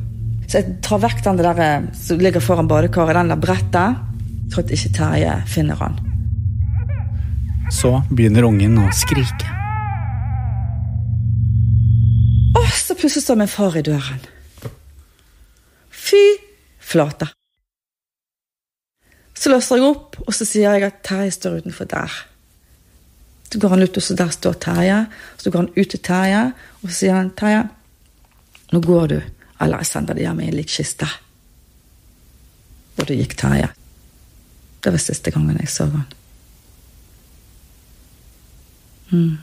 Så 0.50 0.60
jeg 0.60 0.76
tar 0.86 1.02
vekk 1.04 1.24
den 1.26 1.40
der 1.40 1.62
eh, 1.62 1.88
som 1.94 2.22
ligger 2.22 2.42
foran 2.42 2.70
badekaret, 2.70 3.16
den 3.16 3.34
der 3.34 3.42
brettet. 3.42 4.06
For 4.50 4.64
at 4.64 4.74
ikke 4.74 4.94
Terje 4.98 5.36
finner 5.46 5.78
han. 5.78 6.00
Så 7.70 8.00
begynner 8.10 8.48
ungen 8.50 8.80
å 8.82 8.88
skrike. 8.98 9.56
Og 12.58 12.72
så 12.74 12.98
plutselig 12.98 13.28
står 13.28 13.38
min 13.44 13.52
far 13.52 13.78
i 13.78 13.86
døren. 13.86 14.24
Fy 15.94 16.24
flate. 16.82 17.30
Så 19.40 19.52
løser 19.54 19.80
jeg 19.80 19.88
opp, 19.88 20.18
og 20.26 20.36
så 20.36 20.44
sier 20.48 20.76
jeg 20.76 20.90
at 20.90 21.00
Terje 21.06 21.32
står 21.32 21.62
utenfor 21.62 21.88
der. 21.88 22.16
Så 23.50 23.60
går 23.62 23.72
han 23.72 23.84
ut, 23.84 23.98
og 23.98 24.04
så 24.04 24.16
der 24.20 24.30
står 24.36 24.58
Terje. 24.60 25.00
Så 25.38 25.50
går 25.50 25.64
han 25.64 25.74
ut 25.78 25.90
til 25.90 26.02
Terje, 26.04 26.42
og 26.82 26.90
så 26.90 26.96
sier 26.98 27.16
han 27.16 27.32
Terje, 27.40 27.64
nå 28.70 28.82
går 28.84 29.08
du, 29.14 29.18
eller 29.64 29.82
jeg 29.82 29.90
sender 29.90 30.18
deg 30.18 30.28
hjem 30.28 30.42
i 30.44 30.50
en 30.52 30.58
likkiste. 30.60 31.08
Og 33.00 33.08
da 33.08 33.16
gikk 33.16 33.38
Terje. 33.40 33.70
Det 34.84 34.92
var 34.92 35.02
siste 35.04 35.32
gangen 35.32 35.60
jeg 35.60 35.72
så 35.72 35.88
han. 35.88 36.06
Mm. 39.10 39.38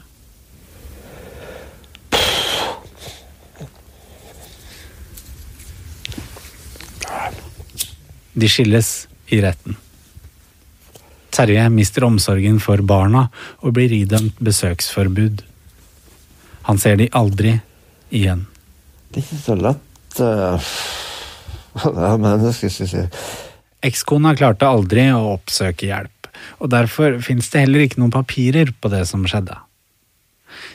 De 8.36 8.48
skilles 8.52 8.92
i 9.32 9.40
retten. 9.40 9.80
Terje 11.36 11.66
mister 11.68 12.06
omsorgen 12.06 12.58
for 12.64 12.80
barna 12.80 13.26
og 13.60 13.74
blir 13.76 13.92
idømt 13.92 14.38
besøksforbud. 14.40 15.42
Han 16.66 16.80
ser 16.80 16.96
de 16.98 17.10
aldri 17.12 17.58
igjen. 18.08 18.46
Det 19.12 19.20
er 19.20 19.26
ikke 19.26 19.42
så 19.42 19.56
lett 19.60 20.20
uh, 20.22 20.70
å 21.84 21.92
være 21.92 22.22
menneske, 22.24 22.70
skal 22.72 22.94
jeg. 23.02 23.10
Ekskona 23.86 24.32
klarte 24.38 24.66
aldri 24.66 25.06
å 25.12 25.36
oppsøke 25.36 25.90
hjelp, 25.90 26.30
og 26.58 26.72
derfor 26.72 27.20
fins 27.22 27.52
det 27.52 27.66
heller 27.66 27.84
ikke 27.84 28.00
noen 28.00 28.14
papirer 28.14 28.72
på 28.80 28.90
det 28.92 29.04
som 29.10 29.28
skjedde. 29.28 29.60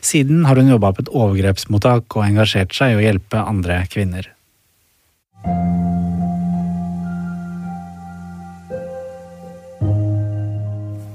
Siden 0.06 0.45
har 0.45 0.62
hun 0.62 0.69
jobba 0.71 0.93
på 0.93 1.04
et 1.04 1.12
overgrepsmottak 1.12 2.15
og 2.15 2.28
engasjert 2.28 2.76
seg 2.78 2.93
i 2.93 3.00
å 3.00 3.04
hjelpe 3.04 3.41
andre 3.41 3.82
kvinner. 3.91 4.30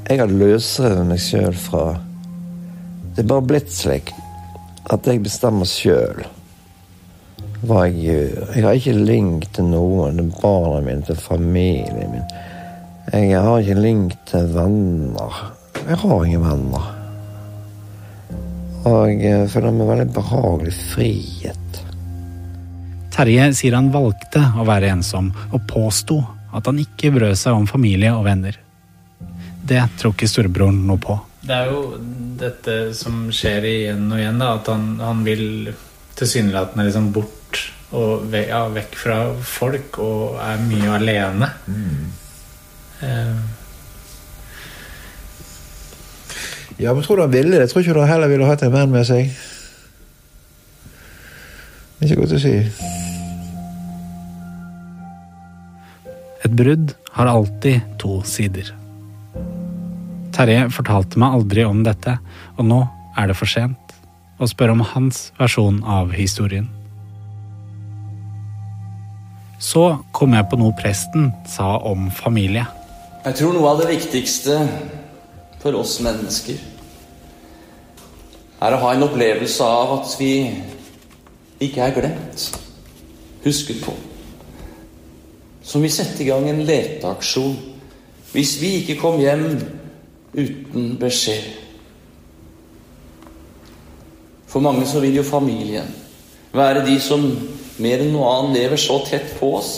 Jeg 0.06 0.20
har 0.20 0.30
løsrevet 0.30 1.02
meg 1.08 1.18
sjøl 1.18 1.54
fra 1.58 1.80
Det 3.16 3.24
er 3.24 3.30
bare 3.32 3.42
blitt 3.42 3.72
slik 3.74 4.12
at 4.94 5.06
jeg 5.10 5.18
bestemmer 5.24 5.66
sjøl 5.66 6.20
hva 7.66 7.86
jeg 7.88 7.96
gjør. 8.04 8.42
Jeg 8.54 8.62
har 8.62 8.76
ikke 8.78 8.92
link 9.08 9.46
til 9.56 9.66
noen, 9.72 10.20
til 10.20 10.28
barna 10.38 10.82
mine, 10.84 11.02
til 11.08 11.18
familien 11.18 12.12
min. 12.12 12.28
Jeg 13.10 13.40
har 13.42 13.64
ikke 13.64 13.78
link 13.80 14.14
til 14.30 14.46
venner. 14.54 15.40
Jeg 15.80 15.98
har 16.04 16.26
ingen 16.28 16.44
venner. 16.44 16.86
Og 18.86 19.24
jeg 19.24 19.48
føler 19.50 19.74
meg 19.74 19.90
veldig 19.90 20.06
behagelig 20.14 20.76
frihet. 20.92 21.80
Terje 23.16 23.48
sier 23.58 23.74
han 23.74 23.90
valgte 23.90 24.44
å 24.54 24.68
være 24.68 24.92
ensom, 24.94 25.32
og 25.50 25.66
påsto 25.66 26.20
at 26.54 26.70
han 26.70 26.78
ikke 26.84 27.10
brød 27.16 27.34
seg 27.40 27.58
om 27.58 27.66
familie 27.66 28.14
og 28.14 28.28
venner. 28.28 28.60
Det 29.66 29.82
tror 29.98 30.14
ikke 30.14 30.28
storebroren 30.30 30.84
noe 30.86 31.00
på. 31.02 31.16
Det 31.46 31.54
er 31.54 31.70
jo 31.70 31.80
dette 32.38 32.76
som 32.98 33.26
skjer 33.34 33.66
igjen 33.70 34.06
og 34.10 34.18
igjen, 34.18 34.40
da, 34.42 34.52
at 34.58 34.70
han, 34.70 34.86
han 35.02 35.22
vil 35.26 35.72
tilsynelatende 36.18 36.86
liksom 36.88 37.10
bort 37.14 37.60
og 37.96 38.26
ve 38.32 38.46
ja, 38.48 38.64
vekk 38.72 38.96
fra 38.98 39.18
folk 39.46 40.00
og 40.02 40.40
er 40.42 40.62
mye 40.66 40.94
alene. 40.96 41.50
Mm. 41.70 42.08
Uh. 43.02 43.38
Ja, 46.76 46.92
men 46.92 47.04
tror 47.06 47.16
du 47.16 47.22
han 47.22 47.32
ville 47.32 47.60
det? 47.60 47.70
Tror 47.70 47.84
ikke 47.84 47.94
du 47.96 48.02
heller 48.04 48.28
ville 48.28 48.48
hatt 48.48 48.64
en 48.66 48.74
venn 48.74 48.92
med 48.92 49.06
seg. 49.08 49.30
Det 51.96 52.04
er 52.04 52.10
ikke 52.10 52.24
godt 52.24 52.36
å 52.36 52.42
si. 52.42 52.56
Et 56.44 56.58
brudd 56.58 56.92
har 57.16 57.32
alltid 57.32 57.96
to 58.02 58.20
sider. 58.28 58.74
Terje 60.36 60.66
fortalte 60.68 61.16
meg 61.16 61.32
aldri 61.32 61.62
om 61.64 61.78
dette, 61.86 62.18
og 62.60 62.66
nå 62.68 62.82
er 63.16 63.30
det 63.30 63.36
for 63.38 63.48
sent 63.48 63.94
å 64.36 64.44
spørre 64.44 64.74
om 64.76 64.82
hans 64.84 65.30
versjon 65.38 65.78
av 65.88 66.10
historien. 66.12 66.66
Så 69.56 70.02
kom 70.12 70.34
jeg 70.36 70.44
på 70.50 70.58
noe 70.60 70.76
presten 70.76 71.30
sa 71.48 71.78
om 71.88 72.10
familie. 72.12 72.66
Jeg 73.24 73.38
tror 73.38 73.56
noe 73.56 73.70
av 73.70 73.80
det 73.80 73.88
viktigste 73.94 74.58
for 75.62 75.78
oss 75.80 75.96
mennesker 76.04 76.60
er 78.60 78.76
å 78.76 78.82
ha 78.82 78.92
en 78.92 79.06
opplevelse 79.06 79.64
av 79.64 79.94
at 79.96 80.12
vi 80.20 80.34
ikke 81.64 81.80
er 81.80 81.96
glemt, 81.96 82.44
husket 83.44 83.80
på. 83.84 83.96
Som 85.64 85.82
vi 85.84 85.90
setter 85.92 86.26
i 86.26 86.28
gang 86.28 86.44
en 86.52 86.62
leteaksjon 86.68 87.56
hvis 88.34 88.58
vi 88.60 88.74
ikke 88.82 89.00
kom 89.00 89.16
hjem 89.22 89.48
uten 90.36 90.96
beskjed. 91.00 91.54
For 94.46 94.64
mange 94.64 94.86
så 94.88 95.02
vil 95.02 95.18
jo 95.18 95.26
familien 95.26 95.88
være 96.56 96.84
de 96.86 96.96
som 97.02 97.24
mer 97.82 98.00
enn 98.00 98.14
noe 98.14 98.30
annet 98.32 98.60
lever 98.60 98.80
så 98.80 99.00
tett 99.04 99.34
på 99.40 99.50
oss 99.58 99.72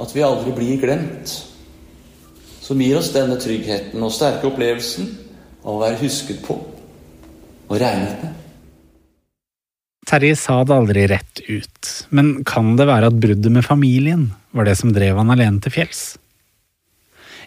at 0.00 0.12
vi 0.16 0.24
aldri 0.24 0.54
blir 0.56 0.80
glemt. 0.80 1.32
Som 2.64 2.80
gir 2.80 3.00
oss 3.00 3.10
denne 3.12 3.36
tryggheten 3.40 4.00
og 4.00 4.14
sterke 4.14 4.48
opplevelsen 4.48 5.10
av 5.64 5.74
å 5.74 5.80
være 5.82 6.00
husket 6.04 6.40
på 6.46 6.56
og 7.70 7.76
regnet 7.78 8.22
med. 8.24 8.36
Terje 10.10 10.34
sa 10.38 10.56
det 10.66 10.74
aldri 10.74 11.04
rett 11.10 11.42
ut, 11.46 11.90
men 12.10 12.40
kan 12.48 12.72
det 12.78 12.88
være 12.88 13.12
at 13.12 13.18
bruddet 13.20 13.52
med 13.52 13.66
familien 13.66 14.30
var 14.56 14.66
det 14.66 14.74
som 14.80 14.90
drev 14.94 15.20
han 15.20 15.30
alene 15.30 15.62
til 15.62 15.74
fjells? 15.76 16.02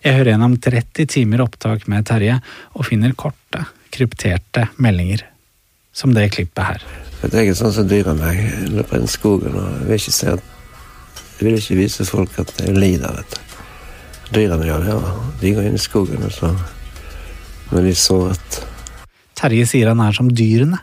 Jeg 0.04 0.18
hører 0.18 0.34
gjennom 0.34 0.58
30 0.60 1.06
timer 1.08 1.42
opptak 1.46 1.86
med 1.88 2.04
Terje 2.10 2.36
og 2.76 2.84
finner 2.90 3.14
korte, 3.16 3.62
krypterte 3.96 4.66
meldinger, 4.84 5.22
som 5.96 6.12
det 6.12 6.26
klippet 6.34 6.60
her. 6.68 6.84
Jeg 7.24 7.54
er 7.54 7.56
sånn 7.56 7.72
som 7.72 7.88
dyrene. 7.88 8.34
Jeg 8.36 8.74
løper 8.74 9.00
inn 9.00 9.08
i 9.08 9.14
skogen 9.14 9.56
og 9.56 9.86
vil 9.88 9.96
ikke 9.96 10.16
se 10.16 10.34
at 10.36 10.50
Jeg 11.34 11.48
vil 11.48 11.56
ikke 11.58 11.76
vise 11.80 12.06
folk 12.06 12.36
at 12.40 12.52
jeg 12.62 12.76
lider 12.78 13.10
av 13.10 13.16
dette. 13.18 13.40
Dyrene 14.36 14.68
gjør 14.68 14.84
det, 14.84 14.92
ja. 14.92 15.14
De 15.42 15.54
går 15.56 15.70
inn 15.70 15.80
i 15.80 15.82
skogen, 15.82 16.22
og 16.24 16.32
så 16.32 16.52
når 17.72 17.88
de 17.88 17.96
så 17.98 18.20
at 18.30 18.60
Terje 19.40 19.66
sier 19.68 19.90
han 19.90 20.04
er 20.04 20.14
som 20.16 20.30
dyrene. 20.30 20.78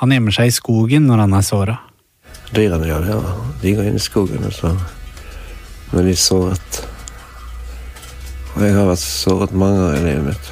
Han 0.00 0.14
gjemmer 0.14 0.36
seg 0.36 0.52
i 0.52 0.54
skogen 0.54 1.08
når 1.08 1.24
han 1.24 1.34
er 1.36 1.44
såra. 1.48 1.80
Dyrene 2.52 2.86
gjør 2.86 3.04
det, 3.04 3.16
ja. 3.16 3.34
De 3.64 3.74
går 3.80 3.90
inn 3.90 3.98
i 3.98 4.06
skogen, 4.06 4.46
og 4.46 4.54
så 4.56 4.72
når 5.92 6.08
de 6.12 6.16
så 6.16 6.40
at 6.52 6.82
Og 8.52 8.64
jeg 8.66 8.74
har 8.76 8.88
vært 8.90 9.02
såret 9.02 9.54
mange 9.56 9.80
ganger 9.80 10.00
i 10.00 10.06
livet 10.06 10.26
mitt. 10.32 10.50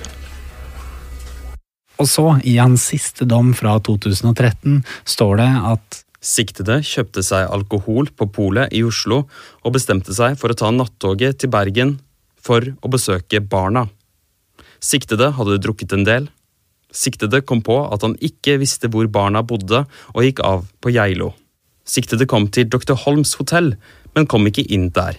Og 2.00 2.08
så, 2.08 2.24
i 2.48 2.56
hans 2.56 2.86
siste 2.92 3.26
dom 3.28 3.52
fra 3.56 3.76
2013, 3.84 4.80
står 5.04 5.42
det 5.42 5.50
at 5.74 6.04
Siktede 6.20 6.82
kjøpte 6.84 7.22
seg 7.24 7.48
alkohol 7.48 8.10
på 8.12 8.26
polet 8.28 8.72
i 8.76 8.82
Oslo 8.84 9.22
og 9.64 9.72
bestemte 9.72 10.12
seg 10.12 10.34
for 10.40 10.52
å 10.52 10.56
ta 10.56 10.68
nattoget 10.72 11.38
til 11.40 11.52
Bergen 11.52 11.94
for 12.36 12.66
å 12.84 12.90
besøke 12.92 13.40
barna. 13.40 13.86
Siktede 14.84 15.30
hadde 15.36 15.60
drukket 15.64 15.94
en 15.96 16.04
del. 16.04 16.28
Siktede 16.92 17.40
kom 17.40 17.62
på 17.64 17.78
at 17.88 18.04
han 18.04 18.18
ikke 18.20 18.58
visste 18.60 18.90
hvor 18.92 19.08
barna 19.12 19.40
bodde, 19.46 19.86
og 20.12 20.26
gikk 20.26 20.44
av 20.44 20.68
på 20.80 20.92
Geilo. 20.92 21.32
Siktede 21.88 22.28
kom 22.28 22.48
til 22.52 22.68
Dr. 22.68 22.96
Holms 23.04 23.36
hotell, 23.40 23.74
men 24.14 24.28
kom 24.28 24.48
ikke 24.48 24.66
inn 24.68 24.90
der. 24.92 25.16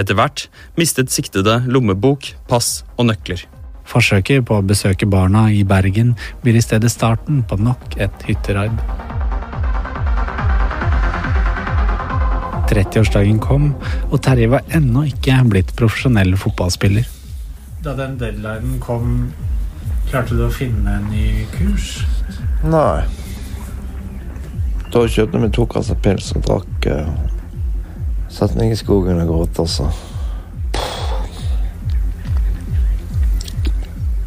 Etter 0.00 0.16
hvert 0.16 0.46
mistet 0.80 1.12
siktede 1.12 1.58
lommebok, 1.68 2.32
pass 2.48 2.80
og 2.96 3.10
nøkler. 3.12 3.44
forsøket 3.90 4.44
på 4.46 4.54
å 4.54 4.62
besøke 4.62 5.06
barna 5.10 5.48
i 5.50 5.64
Bergen 5.66 6.12
blir 6.44 6.54
i 6.54 6.62
stedet 6.62 6.92
starten 6.92 7.40
på 7.42 7.56
nok 7.58 7.96
et 7.98 8.22
hytteraid. 8.28 8.76
30-årsdagen 12.70 13.40
kom, 13.42 13.72
og 14.12 14.20
Terje 14.22 14.46
var 14.52 14.62
ennå 14.70 15.02
ikke 15.10 15.40
blitt 15.50 15.74
profesjonell 15.74 16.36
fotballspiller. 16.38 17.08
Da 17.82 17.96
den 17.98 18.14
deadlinen 18.20 18.78
kom, 18.84 19.32
klarte 20.06 20.38
du 20.38 20.44
å 20.46 20.52
finne 20.54 21.00
en 21.00 21.10
ny 21.10 21.48
kurs? 21.56 21.96
Nei. 22.62 23.02
Da 24.94 25.02
kjøpte 25.02 25.42
vi 25.42 25.50
to 25.58 25.66
kasser 25.70 25.98
pils 26.04 26.30
og 26.36 26.46
drakk. 26.46 26.90
Satte 28.30 28.58
meg 28.58 28.72
i 28.72 28.78
skogen 28.78 29.18
og 29.24 29.30
gråt, 29.32 29.58
altså. 29.64 29.88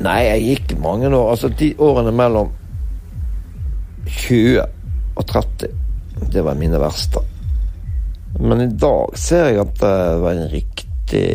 Nei, 0.04 0.20
jeg 0.28 0.44
gikk 0.44 0.74
mange 0.84 1.08
år. 1.08 1.30
Altså 1.32 1.48
de 1.48 1.70
årene 1.80 2.12
mellom 2.12 2.50
20 4.10 4.60
og 5.16 5.26
30, 5.30 5.70
det 6.34 6.44
var 6.44 6.60
mine 6.60 6.82
verste. 6.82 7.24
Men 8.40 8.66
i 8.66 8.72
dag 8.82 9.16
ser 9.20 9.52
jeg 9.52 9.62
at 9.62 9.80
det 9.80 9.96
var 10.24 10.36
en 10.36 10.52
riktig 10.52 11.30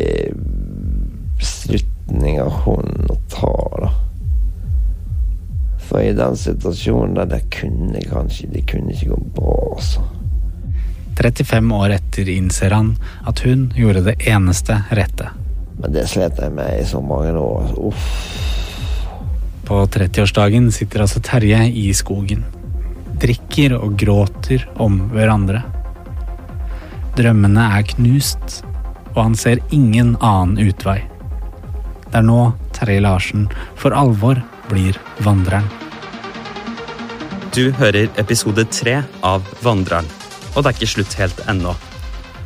beslutning 1.39 2.37
av 2.43 2.61
hun 2.65 3.09
å 3.09 3.17
ta, 3.31 3.55
da. 3.79 3.91
For 5.89 6.05
i 6.05 6.13
den 6.13 6.37
situasjonen 6.37 7.17
der, 7.17 7.25
det 7.31 7.39
kunne 7.49 8.01
kanskje 8.05 8.51
Det 8.53 8.67
kunne 8.69 8.93
ikke 8.93 9.15
gå 9.15 9.21
bra, 9.39 9.55
altså. 9.73 10.03
35 11.19 11.71
år 11.75 11.97
etter 11.97 12.29
innser 12.31 12.71
han 12.71 12.93
at 13.27 13.43
hun 13.43 13.67
gjorde 13.75 14.05
det 14.05 14.15
eneste 14.31 14.77
rette. 14.95 15.27
Men 15.79 15.95
det 15.95 16.05
slet 16.11 16.39
jeg 16.39 16.53
med 16.55 16.79
i 16.79 16.85
så 16.87 17.01
mange 17.03 17.33
år. 17.35 17.73
Uff. 17.89 18.05
På 19.67 19.83
30-årsdagen 19.85 20.71
sitter 20.71 21.03
altså 21.03 21.21
Terje 21.23 21.59
i 21.67 21.89
skogen. 21.93 22.45
Drikker 23.19 23.75
og 23.77 23.97
gråter 23.99 24.63
om 24.79 24.95
hverandre. 25.11 25.61
Drømmene 27.19 27.67
er 27.75 27.83
knust, 27.91 28.61
og 29.11 29.19
han 29.25 29.35
ser 29.35 29.61
ingen 29.75 30.15
annen 30.23 30.71
utvei. 30.71 31.01
Det 32.09 32.17
er 32.21 32.25
nå 32.25 32.39
Terje 32.73 33.03
Larsen 33.03 33.45
for 33.77 33.93
alvor 33.93 34.39
blir 34.71 34.97
vandreren. 35.25 35.67
Du 37.53 37.71
hører 37.75 38.07
episode 38.21 38.63
tre 38.71 38.99
av 39.25 39.45
Vandreren, 39.65 40.05
og 40.55 40.63
det 40.63 40.69
er 40.69 40.77
ikke 40.77 40.93
slutt 40.95 41.17
helt 41.19 41.41
ennå. 41.51 41.75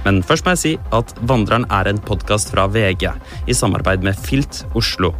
Men 0.04 0.20
først 0.26 0.46
må 0.46 0.56
jeg 0.56 0.62
si 0.62 0.74
at 0.96 1.14
Vandreren 1.24 1.66
er 1.72 1.88
en 1.88 2.02
podkast 2.04 2.52
fra 2.52 2.68
VG 2.68 3.08
i 3.48 3.56
samarbeid 3.56 4.04
med 4.04 4.20
Filt 4.20 4.64
Oslo. 4.76 5.14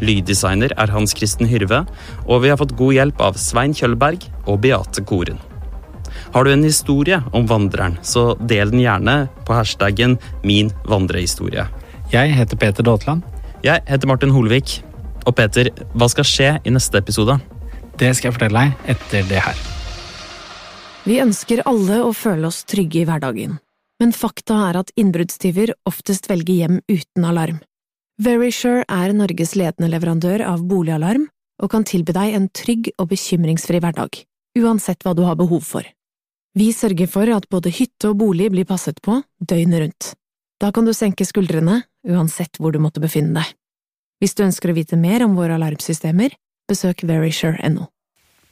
Lyddesigner 0.00 0.72
er 0.78 0.92
Hans 0.94 1.14
Kristen 1.18 1.48
Hyrve, 1.50 1.82
og 2.26 2.44
vi 2.44 2.52
har 2.52 2.60
fått 2.60 2.76
god 2.78 2.94
hjelp 2.96 3.22
av 3.28 3.38
Svein 3.40 3.74
Kjølberg 3.76 4.24
og 4.46 4.60
Beate 4.64 5.04
Koren. 5.04 5.40
Har 6.34 6.44
du 6.44 6.52
en 6.52 6.64
historie 6.64 7.20
om 7.36 7.46
Vandreren, 7.48 7.98
så 8.02 8.32
del 8.40 8.72
den 8.72 8.84
gjerne 8.84 9.16
på 9.46 9.56
hashtaggen 9.56 10.18
min 10.46 10.72
vandrehistorie. 10.88 11.66
Jeg 12.12 12.36
heter 12.36 12.56
Peter 12.56 12.86
Daatland. 12.86 13.24
Jeg 13.64 13.82
heter 13.88 14.08
Martin 14.08 14.32
Holvik. 14.32 14.78
Og 15.26 15.34
Peter, 15.36 15.68
hva 15.92 16.08
skal 16.08 16.24
skje 16.24 16.52
i 16.64 16.72
neste 16.72 17.00
episode? 17.02 17.36
Det 17.98 18.14
skal 18.16 18.30
jeg 18.30 18.38
fortelle 18.38 18.68
deg 18.68 18.94
etter 18.96 19.28
det 19.28 19.42
her. 19.44 19.77
Vi 21.08 21.16
ønsker 21.22 21.62
alle 21.64 22.02
å 22.04 22.10
føle 22.12 22.50
oss 22.50 22.66
trygge 22.68 22.98
i 23.00 23.06
hverdagen, 23.08 23.54
men 24.02 24.10
fakta 24.12 24.58
er 24.66 24.76
at 24.82 24.90
innbruddstyver 25.00 25.70
oftest 25.88 26.28
velger 26.28 26.58
hjem 26.58 26.74
uten 26.84 27.24
alarm. 27.24 27.62
Verisure 28.20 28.82
er 28.92 29.14
Norges 29.16 29.54
ledende 29.56 29.88
leverandør 29.88 30.44
av 30.44 30.66
boligalarm 30.68 31.24
og 31.62 31.72
kan 31.72 31.88
tilby 31.88 32.12
deg 32.12 32.36
en 32.36 32.50
trygg 32.52 32.92
og 32.98 33.08
bekymringsfri 33.14 33.80
hverdag, 33.80 34.20
uansett 34.60 35.06
hva 35.06 35.16
du 35.16 35.24
har 35.24 35.40
behov 35.40 35.64
for. 35.64 35.88
Vi 36.52 36.74
sørger 36.76 37.08
for 37.08 37.32
at 37.32 37.48
både 37.48 37.72
hytte 37.72 38.12
og 38.12 38.20
bolig 38.20 38.52
blir 38.52 38.68
passet 38.68 39.00
på 39.00 39.22
døgnet 39.40 39.86
rundt. 39.86 40.12
Da 40.60 40.74
kan 40.76 40.84
du 40.84 40.92
senke 40.92 41.24
skuldrene, 41.24 41.86
uansett 42.04 42.60
hvor 42.60 42.76
du 42.76 42.82
måtte 42.84 43.00
befinne 43.00 43.32
deg. 43.40 43.54
Hvis 44.20 44.36
du 44.36 44.44
ønsker 44.44 44.74
å 44.74 44.76
vite 44.76 45.00
mer 45.00 45.24
om 45.24 45.38
våre 45.40 45.56
alarmsystemer, 45.56 46.36
besøk 46.68 47.06
verisure.no. 47.08 47.88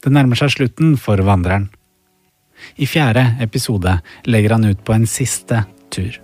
Det 0.00 0.12
nærmer 0.14 0.40
seg 0.40 0.56
slutten 0.56 0.96
for 0.96 1.20
Vandreren. 1.20 1.68
I 2.76 2.86
fjerde 2.86 3.36
episode 3.40 3.98
legger 4.24 4.56
han 4.56 4.64
ut 4.64 4.84
på 4.84 4.92
en 4.92 5.06
siste 5.06 5.64
tur. 5.90 6.20